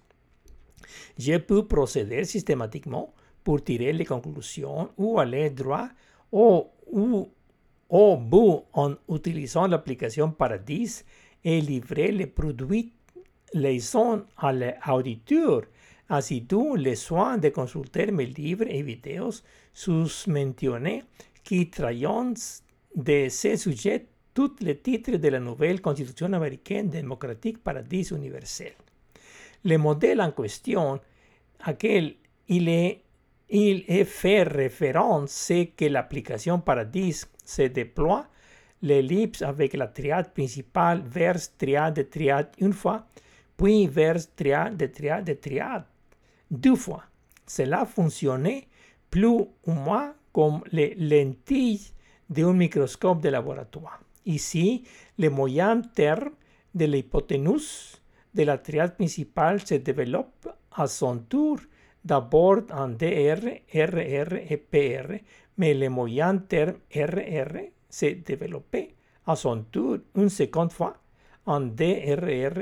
[1.19, 3.13] Je peux procéder systématiquement
[3.43, 5.89] pour tirer les conclusions ou aller droit
[6.33, 7.29] au, ou,
[7.89, 11.05] au bout en utilisant l'application Paradis
[11.45, 12.93] et livrer les produits
[13.53, 15.63] leçons à l'auditeur
[16.09, 19.43] Ainsi-tout, le soin de consulter mes livres et vidéos
[19.73, 21.03] sous-mentionnés
[21.43, 22.63] qui traitent
[22.95, 28.73] de ce sujet tous les titres de la nouvelle Constitution américaine démocratique paradis universel.
[29.65, 31.01] Le modèle en question,
[31.67, 32.17] auquel
[32.49, 33.01] il est,
[33.49, 38.27] il est fait référence, c'est que l'application Paradis se déploie
[38.85, 43.07] l'ellipse avec la triade principale vers triade de triade une fois,
[43.57, 45.85] puis vers triade de triade de triade
[46.51, 47.03] deux fois.
[47.47, 48.67] Cela fonctionnait
[49.11, 51.93] plus ou moins comme les lentilles
[52.29, 54.01] d'un microscope de laboratoire.
[54.27, 54.85] Ici,
[55.19, 56.31] le moyen terme
[56.75, 58.01] de l'hypoténuse
[58.35, 61.59] de la triade principale se développe à son tour
[62.05, 63.41] d'abord en DR,
[63.73, 65.15] RR et PR,
[65.57, 68.95] mais le moyen terme RR se développait
[69.27, 70.97] à son tour une seconde fois
[71.47, 72.57] en DRR,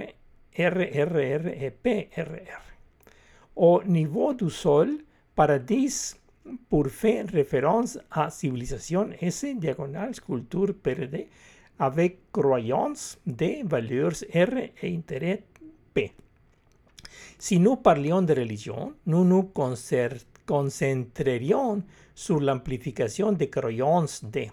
[0.58, 2.60] RRR et PRR.
[3.56, 4.98] Au niveau du sol,
[5.34, 6.14] Paradis
[6.68, 11.28] pour faire référence à civilisation S diagonale culture PRD
[11.78, 15.42] avec croyance de valeurs R et intérêt
[15.94, 16.12] P.
[17.38, 19.50] Si nous parlions de religion, nous nous
[20.46, 21.82] concentrerions
[22.14, 24.50] sur l'amplification des croyances D.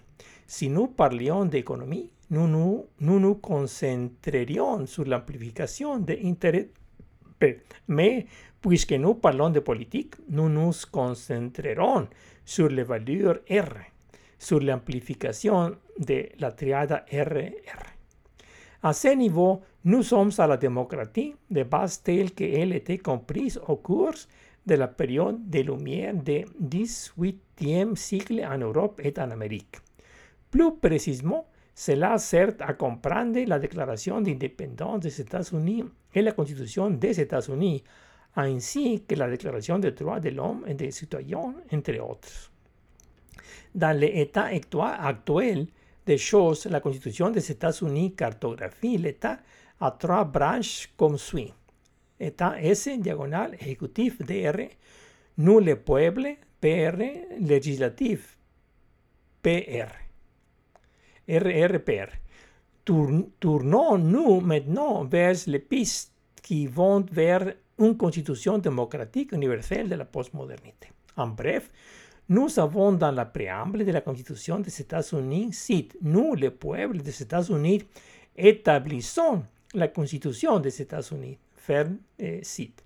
[0.52, 6.70] Si nous parlions d'économie, nous nous, nous concentrerions sur l'amplification de intérêt
[7.38, 7.60] P.
[7.86, 8.26] Mais
[8.60, 12.08] Puisque nous parlons de politique, nous nous concentrerons
[12.44, 13.68] sur les valeurs R,
[14.40, 17.84] sur l'amplification de la triade RR.
[18.82, 23.76] À ce niveau, nous sommes à la démocratie de base telle qu'elle était comprise au
[23.76, 24.18] cours
[24.66, 29.76] de la période des Lumières du XVIIIe siècle en Europe et en Amérique.
[30.50, 35.84] Plus précisément, cela sert à comprendre la déclaration d'indépendance des États-Unis
[36.14, 37.82] et la Constitution des États-Unis
[38.36, 42.50] ainsi que la Déclaration des droits de l'homme et des citoyens, entre autres.
[43.74, 44.48] Dans l'état
[45.00, 45.66] actuel
[46.06, 49.38] des choses, la Constitution des États-Unis cartographie l'État
[49.80, 51.52] à trois branches comme suit.
[52.18, 54.68] État S, diagonale, exécutif, DR,
[55.38, 56.96] nous le peuple, PR,
[57.40, 58.36] législatif,
[59.42, 59.99] PR.
[61.38, 62.10] RRPR.
[62.84, 66.12] Tournons-nous maintenant vers les pistes
[66.42, 70.88] qui vont vers une constitution démocratique universelle de la postmodernité.
[71.16, 71.70] En bref,
[72.28, 77.22] nous avons dans la préambule de la Constitution des États-Unis, cite, nous, le peuple des
[77.22, 77.82] États-Unis,
[78.36, 79.42] établissons
[79.74, 82.84] la Constitution des États-Unis, ferme et cite.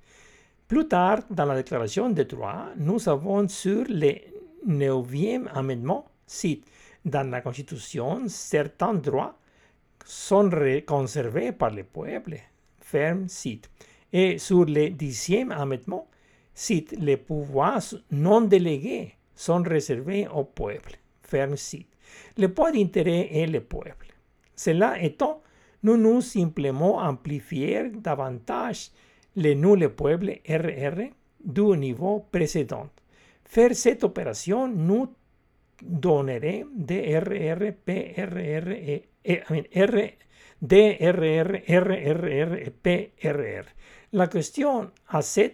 [0.66, 4.14] Plus tard, dans la Déclaration des droits, nous avons sur le
[4.66, 6.64] neuvième amendement, cite,
[7.04, 9.38] dans la Constitution, certains droits
[10.04, 10.50] sont
[10.86, 12.38] conservés par le peuple,
[12.80, 13.70] ferme cite.
[14.12, 16.08] Et sur le dixième amendement,
[16.54, 20.98] cite les pouvoirs non délégués sont réservés au peuple.
[21.22, 21.88] Ferme cite.
[22.36, 24.14] Le point d'intérêt est le peuple.
[24.54, 25.42] Cela étant,
[25.82, 28.90] nous nous simplement amplifier davantage
[29.36, 31.10] le nous le peuple RR
[31.44, 32.88] du niveau précédent.
[33.44, 35.12] Faire cette opération nous
[35.82, 40.10] donnerait DRR, PRR et, et R,
[40.60, 43.64] DRR, RRR et PRR.
[44.12, 45.52] La question à ce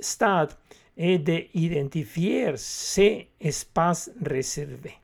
[0.00, 0.52] stade
[0.96, 4.98] est d'identifier ces espaces réservés.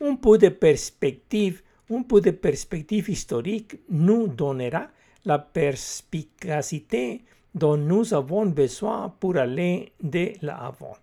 [0.00, 4.88] Un peu de perspective, un peu de perspective historique nous donnera
[5.24, 7.22] la perspicacité
[7.54, 10.96] dont nous avons besoin pour aller de l'avant.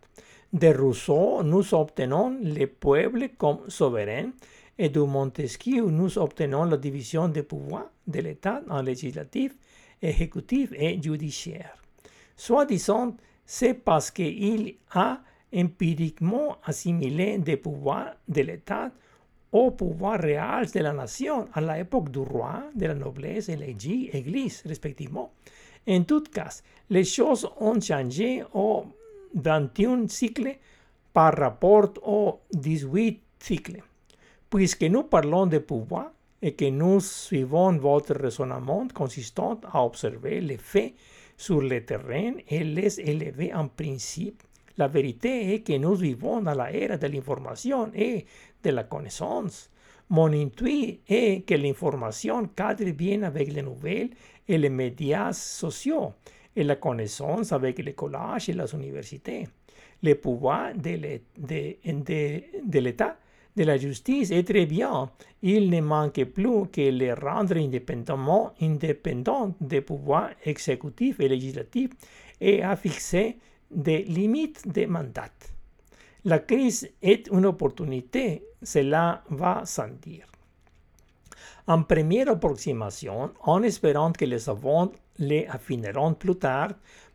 [0.56, 4.32] De Rousseau, nous obtenons le peuple comme souverain
[4.78, 9.54] et de Montesquieu, nous obtenons la division des pouvoirs de l'État en législatif
[10.02, 11.76] exécutif et judiciaire.
[12.38, 15.20] Soit disant, c'est parce qu'il a
[15.54, 18.92] empiriquement assimilé des pouvoirs de l'État
[19.52, 24.64] au pouvoir réel de la nation à l'époque du roi, de la noblesse et l'Église,
[24.66, 25.34] respectivement.
[25.86, 28.86] En tout cas, les choses ont changé au
[29.36, 30.58] XXIe siècle
[31.14, 33.82] par rapport au XVIIIe cycle.
[34.50, 36.12] Puisque nous parlons de pouvoir
[36.42, 40.94] et que nous suivons votre raisonnement consistant à observer les faits
[41.38, 44.44] sur le terrain et les élever en principe,
[44.78, 48.26] la vérité est que nous vivons dans la ère de l'information et
[48.64, 49.70] de la connaissance.
[50.10, 54.10] Mon intuit est que l'information cadre bien avec les nouvelles
[54.48, 56.14] et les médias sociaux
[56.56, 59.48] et la connaissance avec le collège et les universités.
[60.04, 61.20] Le pouvoir de
[62.80, 63.18] l'État,
[63.56, 65.10] de la justice est très bien.
[65.42, 71.92] Il ne manque plus que le rendre indépendamment indépendant des pouvoirs exécutifs et législatifs
[72.42, 73.38] et à fixer
[73.72, 75.32] des limites de mandat.
[76.26, 80.28] La crise est une opportunité, cela va sans dire.
[81.68, 86.70] En première approximation, en espérant que les savants les affineront plus tard,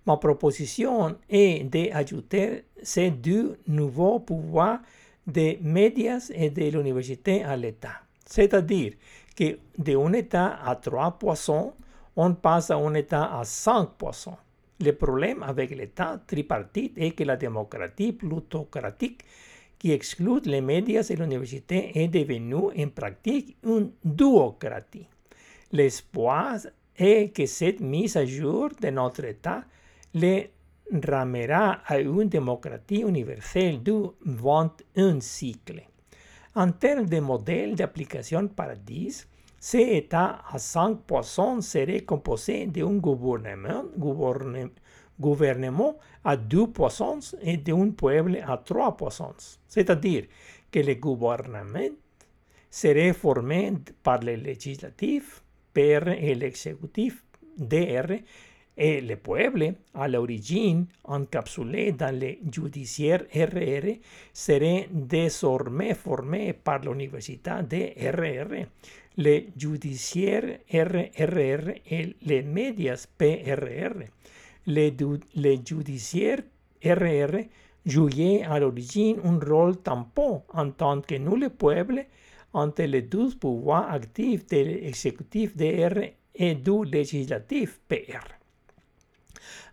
[0.07, 4.81] ma proposition est d'ajouter ces deux nouveaux pouvoirs
[5.27, 8.03] des médias et de l'université à l'État.
[8.25, 8.93] C'est-à-dire
[9.37, 11.75] que d'un État à trois poissons,
[12.17, 14.37] on passe à un État à cinq poissons.
[14.81, 19.25] Le problème avec l'État tripartite est que la démocratie plutocratique
[19.79, 25.07] qui exclut les médias et l'université est devenue en pratique une duocratie.
[25.73, 26.57] L'espoir
[27.01, 29.65] est que cette mise à jour de notre État
[30.15, 30.43] le
[31.07, 35.83] ramera à une démocratie universelle du 21 siècle.
[36.55, 39.25] En termes de modèle d'application paradis,
[39.59, 43.85] cet État à cinq poissons serait composé d'un gouvernement,
[45.19, 49.35] gouvernement à deux poissons et d'un peuple à trois poissons.
[49.69, 50.25] C'est-à-dire
[50.73, 51.95] que le gouvernement
[52.71, 55.43] serait formé par le législatif,
[55.73, 57.23] PR et l'exécutif,
[57.57, 58.21] DR,
[58.77, 63.99] et le peuple, à l'origine encapsulé dans le judiciaire RR,
[64.33, 68.67] serait désormais formé par l'université de RR,
[69.19, 74.05] le judiciaire RRR et les médias PRR.
[74.67, 74.91] Le,
[75.37, 76.41] le judiciaire
[76.83, 77.37] RR
[77.85, 82.07] jouait à l'origine un rôle tampon en tant que nous, le peuple,
[82.53, 88.41] entre les deux pouvoirs actifs de l'exécutif DR et du législatif PR.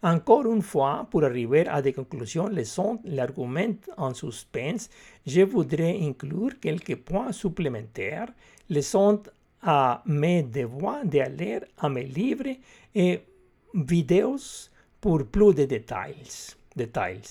[0.03, 4.89] Encore une fois, pour arriver à des conclusions laissant l'argument en suspense,
[5.25, 8.29] je voudrais inclure quelques points supplémentaires
[8.69, 9.21] laissant
[9.61, 12.55] à mes devoirs d'aller à mes livres
[12.93, 13.19] et
[13.73, 14.69] vidéos
[15.01, 16.15] pour plus de détails.
[16.75, 17.21] détails.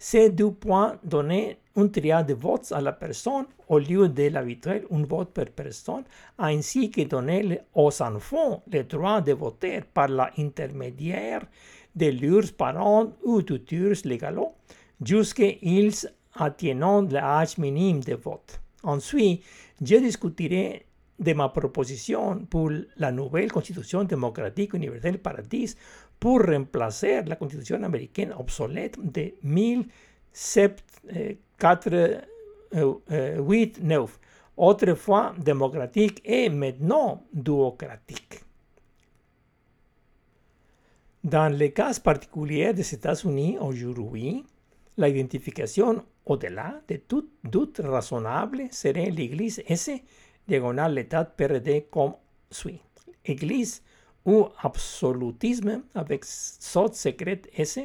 [0.00, 4.84] Ces deux points donnaient un triade de votes à la personne au lieu de l'habituel,
[4.92, 6.04] un vote par personne,
[6.38, 11.44] ainsi que donner aux enfants le droit de voter par l'intermédiaire
[11.96, 14.54] de leurs parents ou tuteurs légaux
[15.04, 18.60] jusqu'ils atteignent l'âge minime de vote.
[18.84, 19.42] Ensuite,
[19.82, 20.86] je discuterai
[21.18, 25.42] de ma proposition pour la nouvelle Constitution démocratique universelle par
[26.18, 32.24] por reemplacer la Constitución americana obsoleta de 1789.
[32.70, 33.40] Eh, eh,
[34.60, 38.40] Otra fue democrática e y maintenant duocratique.
[41.22, 44.44] Dans le cas particulier des États-Unis aujourd'hui,
[44.96, 49.92] la identificación au-delà de tout doute raisonnable serait l'Église S,
[50.48, 52.16] diagonale l'État PRD comme
[52.50, 52.80] suit.
[54.24, 57.78] Ou absolutisme avec saute secrète S,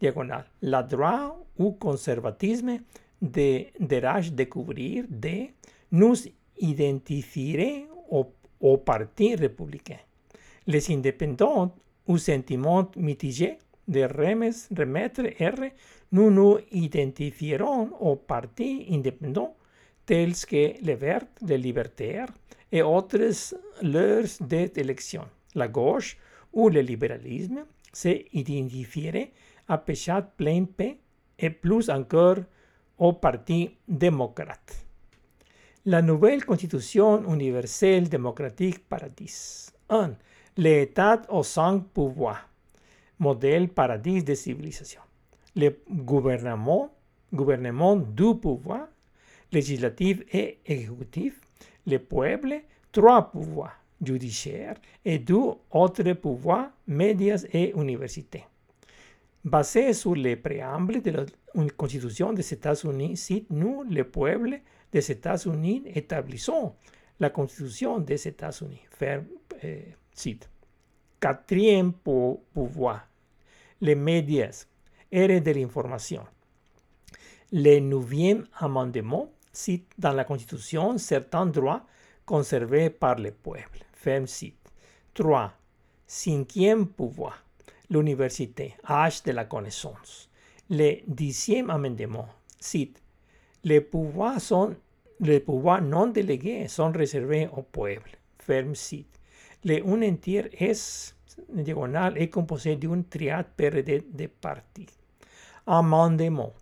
[0.00, 0.46] diagonale.
[0.62, 2.78] La droit ou conservatisme
[3.20, 5.46] de, de découvrir de
[5.90, 6.14] nous
[6.58, 8.26] identifierait au,
[8.60, 9.98] au parti républicain.
[10.66, 11.74] Les indépendants
[12.06, 13.58] ou sentiment mitigé
[13.88, 15.70] de remes, remettre R,
[16.12, 19.56] nous nous identifierons aux partis indépendants
[20.06, 22.32] tels que les Verts, les Libertaires
[22.70, 25.24] et autres leurs d'élection.
[25.54, 26.16] La gauche
[26.52, 29.32] ou le libéralisme se identifierait
[29.68, 30.98] à Péchat plein P
[31.38, 32.38] et plus encore
[32.98, 34.86] au Parti démocrate.
[35.86, 39.70] La nouvelle Constitution universelle démocratique paradis.
[39.88, 40.14] 1
[40.56, 42.48] l'état aux cinq pouvoirs,
[43.18, 45.00] modèle paradis de civilisation.
[45.56, 46.90] Le gouvernement,
[47.32, 48.88] gouvernement du pouvoir,
[49.50, 51.40] législatif et exécutif,
[51.86, 58.44] le peuple, trois pouvoirs, judiciaires et deux autres pouvoirs, médias et universités.
[59.44, 61.24] Basé sur le préambule de la
[61.76, 64.60] Constitution des États-Unis, nous, le peuple
[64.92, 66.74] des États-Unis, établissons
[67.18, 68.80] la Constitution des États-Unis.
[69.02, 69.80] Euh,
[70.12, 70.48] Cite.
[71.20, 73.06] Quatrième pouvoir,
[73.80, 74.66] les médias,
[75.10, 76.24] ère de l'information.
[77.52, 81.86] Le neuvième amendement cite dans la Constitution certains droits
[82.26, 83.84] conservés par le peuple.
[84.02, 84.56] Ferme cite.
[85.14, 85.52] 3.
[86.08, 87.44] Cinquième pouvoir.
[87.88, 90.28] L'université, âge de la connaissance.
[90.68, 92.26] Le dixième amendement
[92.58, 93.00] cite
[93.62, 94.74] les pouvoirs, sont,
[95.20, 98.18] les pouvoirs non délégués sont réservés au peuple.
[98.38, 99.20] Ferme cite.
[99.64, 101.14] Le un entier est
[101.48, 104.88] diagonale est composé d'une triade PRD de parties.
[105.64, 106.52] Amendement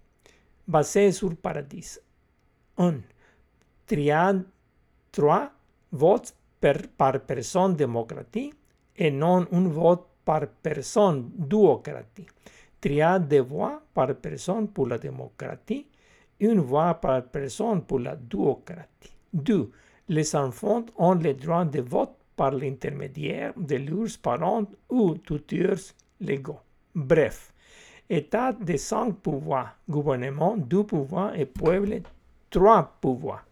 [0.68, 1.98] basé sur Paradis.
[2.76, 2.96] 1.
[3.86, 4.44] Triade
[5.12, 5.50] 3
[5.90, 8.54] votes per, par personne démocratique
[8.96, 12.26] et non un vote par personne duocratie.
[12.80, 15.86] Triade de voix par personne pour la démocratie,
[16.38, 19.12] une voix par personne pour la duocratie.
[19.32, 19.70] 2.
[20.08, 25.78] Les enfants ont le droit de vote par l'intermédiaire de leurs parents ou tuteurs
[26.20, 26.60] légaux.
[26.94, 27.52] Bref,
[28.08, 32.00] État de cinq pouvoirs, gouvernement, deux pouvoirs et peuple,
[32.50, 33.44] trois pouvoirs.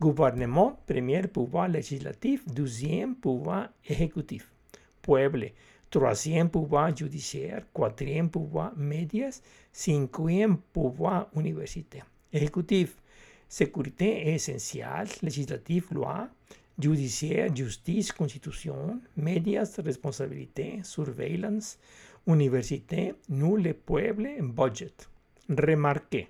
[0.00, 4.50] Gouvernement, premier pouvoir législatif, deuxième pouvoir exécutif.
[5.02, 5.52] Peuple,
[5.90, 12.06] troisième pouvoir judiciaire, quatrième pouvoir médias, cinquième pouvoir universitaire.
[12.32, 12.96] Exécutif,
[13.46, 16.30] sécurité essentielle, législatif, loi,
[16.78, 21.78] judiciaire, justice, constitution, médias, responsabilité, surveillance,
[22.26, 24.94] université, le peuple, budget.
[25.50, 26.28] Remarquez.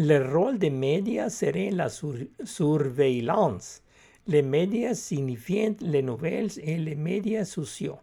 [0.00, 3.82] Le rôle des médias serait la sur surveillance.
[4.28, 7.98] Les médias signifient les nouvelles et les médias sociaux.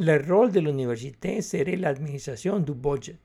[0.00, 3.18] Le rôle de l'université serait l'administration du budget.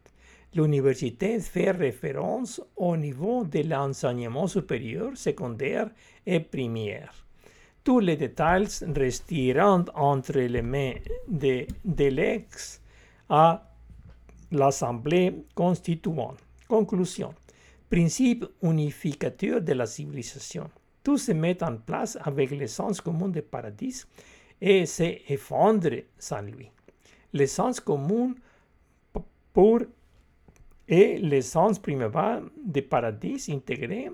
[0.54, 5.90] L'université fait référence au niveau de l'enseignement supérieur, secondaire
[6.28, 7.26] et primaire.
[7.84, 10.94] Tous les détails resteront entre les mains
[11.28, 12.80] de, de l'ex
[13.28, 13.72] à
[14.52, 16.38] l'Assemblée constituante.
[16.68, 17.34] Conclusion.
[17.94, 20.68] Principe unificateur de la civilisation.
[21.04, 24.04] Tout se met en place avec l'essence commune du paradis
[24.60, 26.72] et s'effondre sans lui.
[27.34, 28.34] L'essence commune
[29.54, 29.82] pour
[30.88, 34.10] et l'essence primordiale du paradis intégré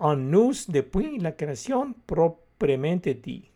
[0.00, 3.49] en nous depuis la création proprement dit.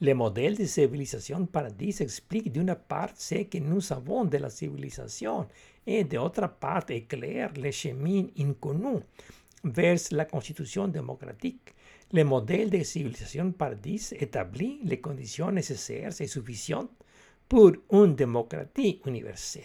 [0.00, 5.48] Le modèle de civilisation paradis explique d'une part ce que nous avons de la civilisation
[5.84, 9.00] et d'autre part éclaire le chemin inconnu
[9.64, 11.74] vers la constitution démocratique.
[12.12, 16.92] Le modèle de civilisation paradis établit les conditions nécessaires et suffisantes
[17.48, 19.64] pour une démocratie universelle.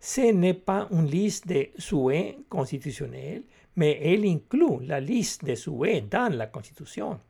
[0.00, 3.44] Ce n'est pas une liste de souhaits constitutionnels,
[3.76, 7.20] mais elle inclut la liste de souhaits dans la Constitution.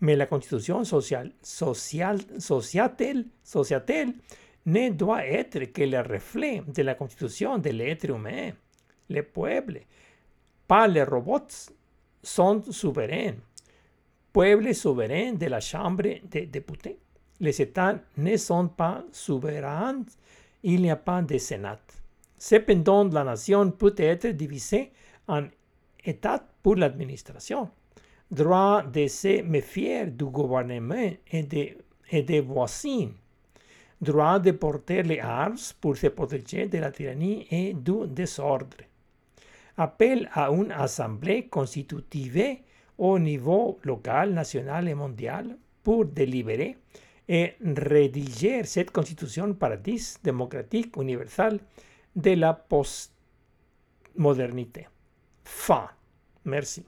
[0.00, 4.14] La Constitution sociale, social, sociatelle, sociatelle
[4.66, 8.52] ne doit être que le reflet de la Constitution de l'être humain.
[9.08, 9.80] Les peuples,
[10.68, 11.72] pas les robots,
[12.22, 13.34] sont souverains.
[14.32, 16.98] Peuple souverain de la Chambre des députés.
[17.40, 20.04] Les États ne sont pas souverains,
[20.62, 21.80] il n'y a pas de Sénat.
[22.36, 24.92] Cependant, la nation peut être divisée
[25.26, 25.44] en
[26.04, 27.70] États pour l'administration.
[28.30, 33.08] Droit de se méfier du gouvernement et des, voisins.
[34.00, 38.76] Droit de porter les armes pour se protéger de la tyrannie et du désordre.
[39.78, 42.58] Appel à une assemblée constitutive
[42.98, 46.76] au niveau local, national et mondial pour délibérer
[47.28, 51.60] et rédiger cette constitution paradis démocratique universelle
[52.14, 54.86] de la postmodernité.
[55.44, 55.88] Fin.
[56.44, 56.84] Merci.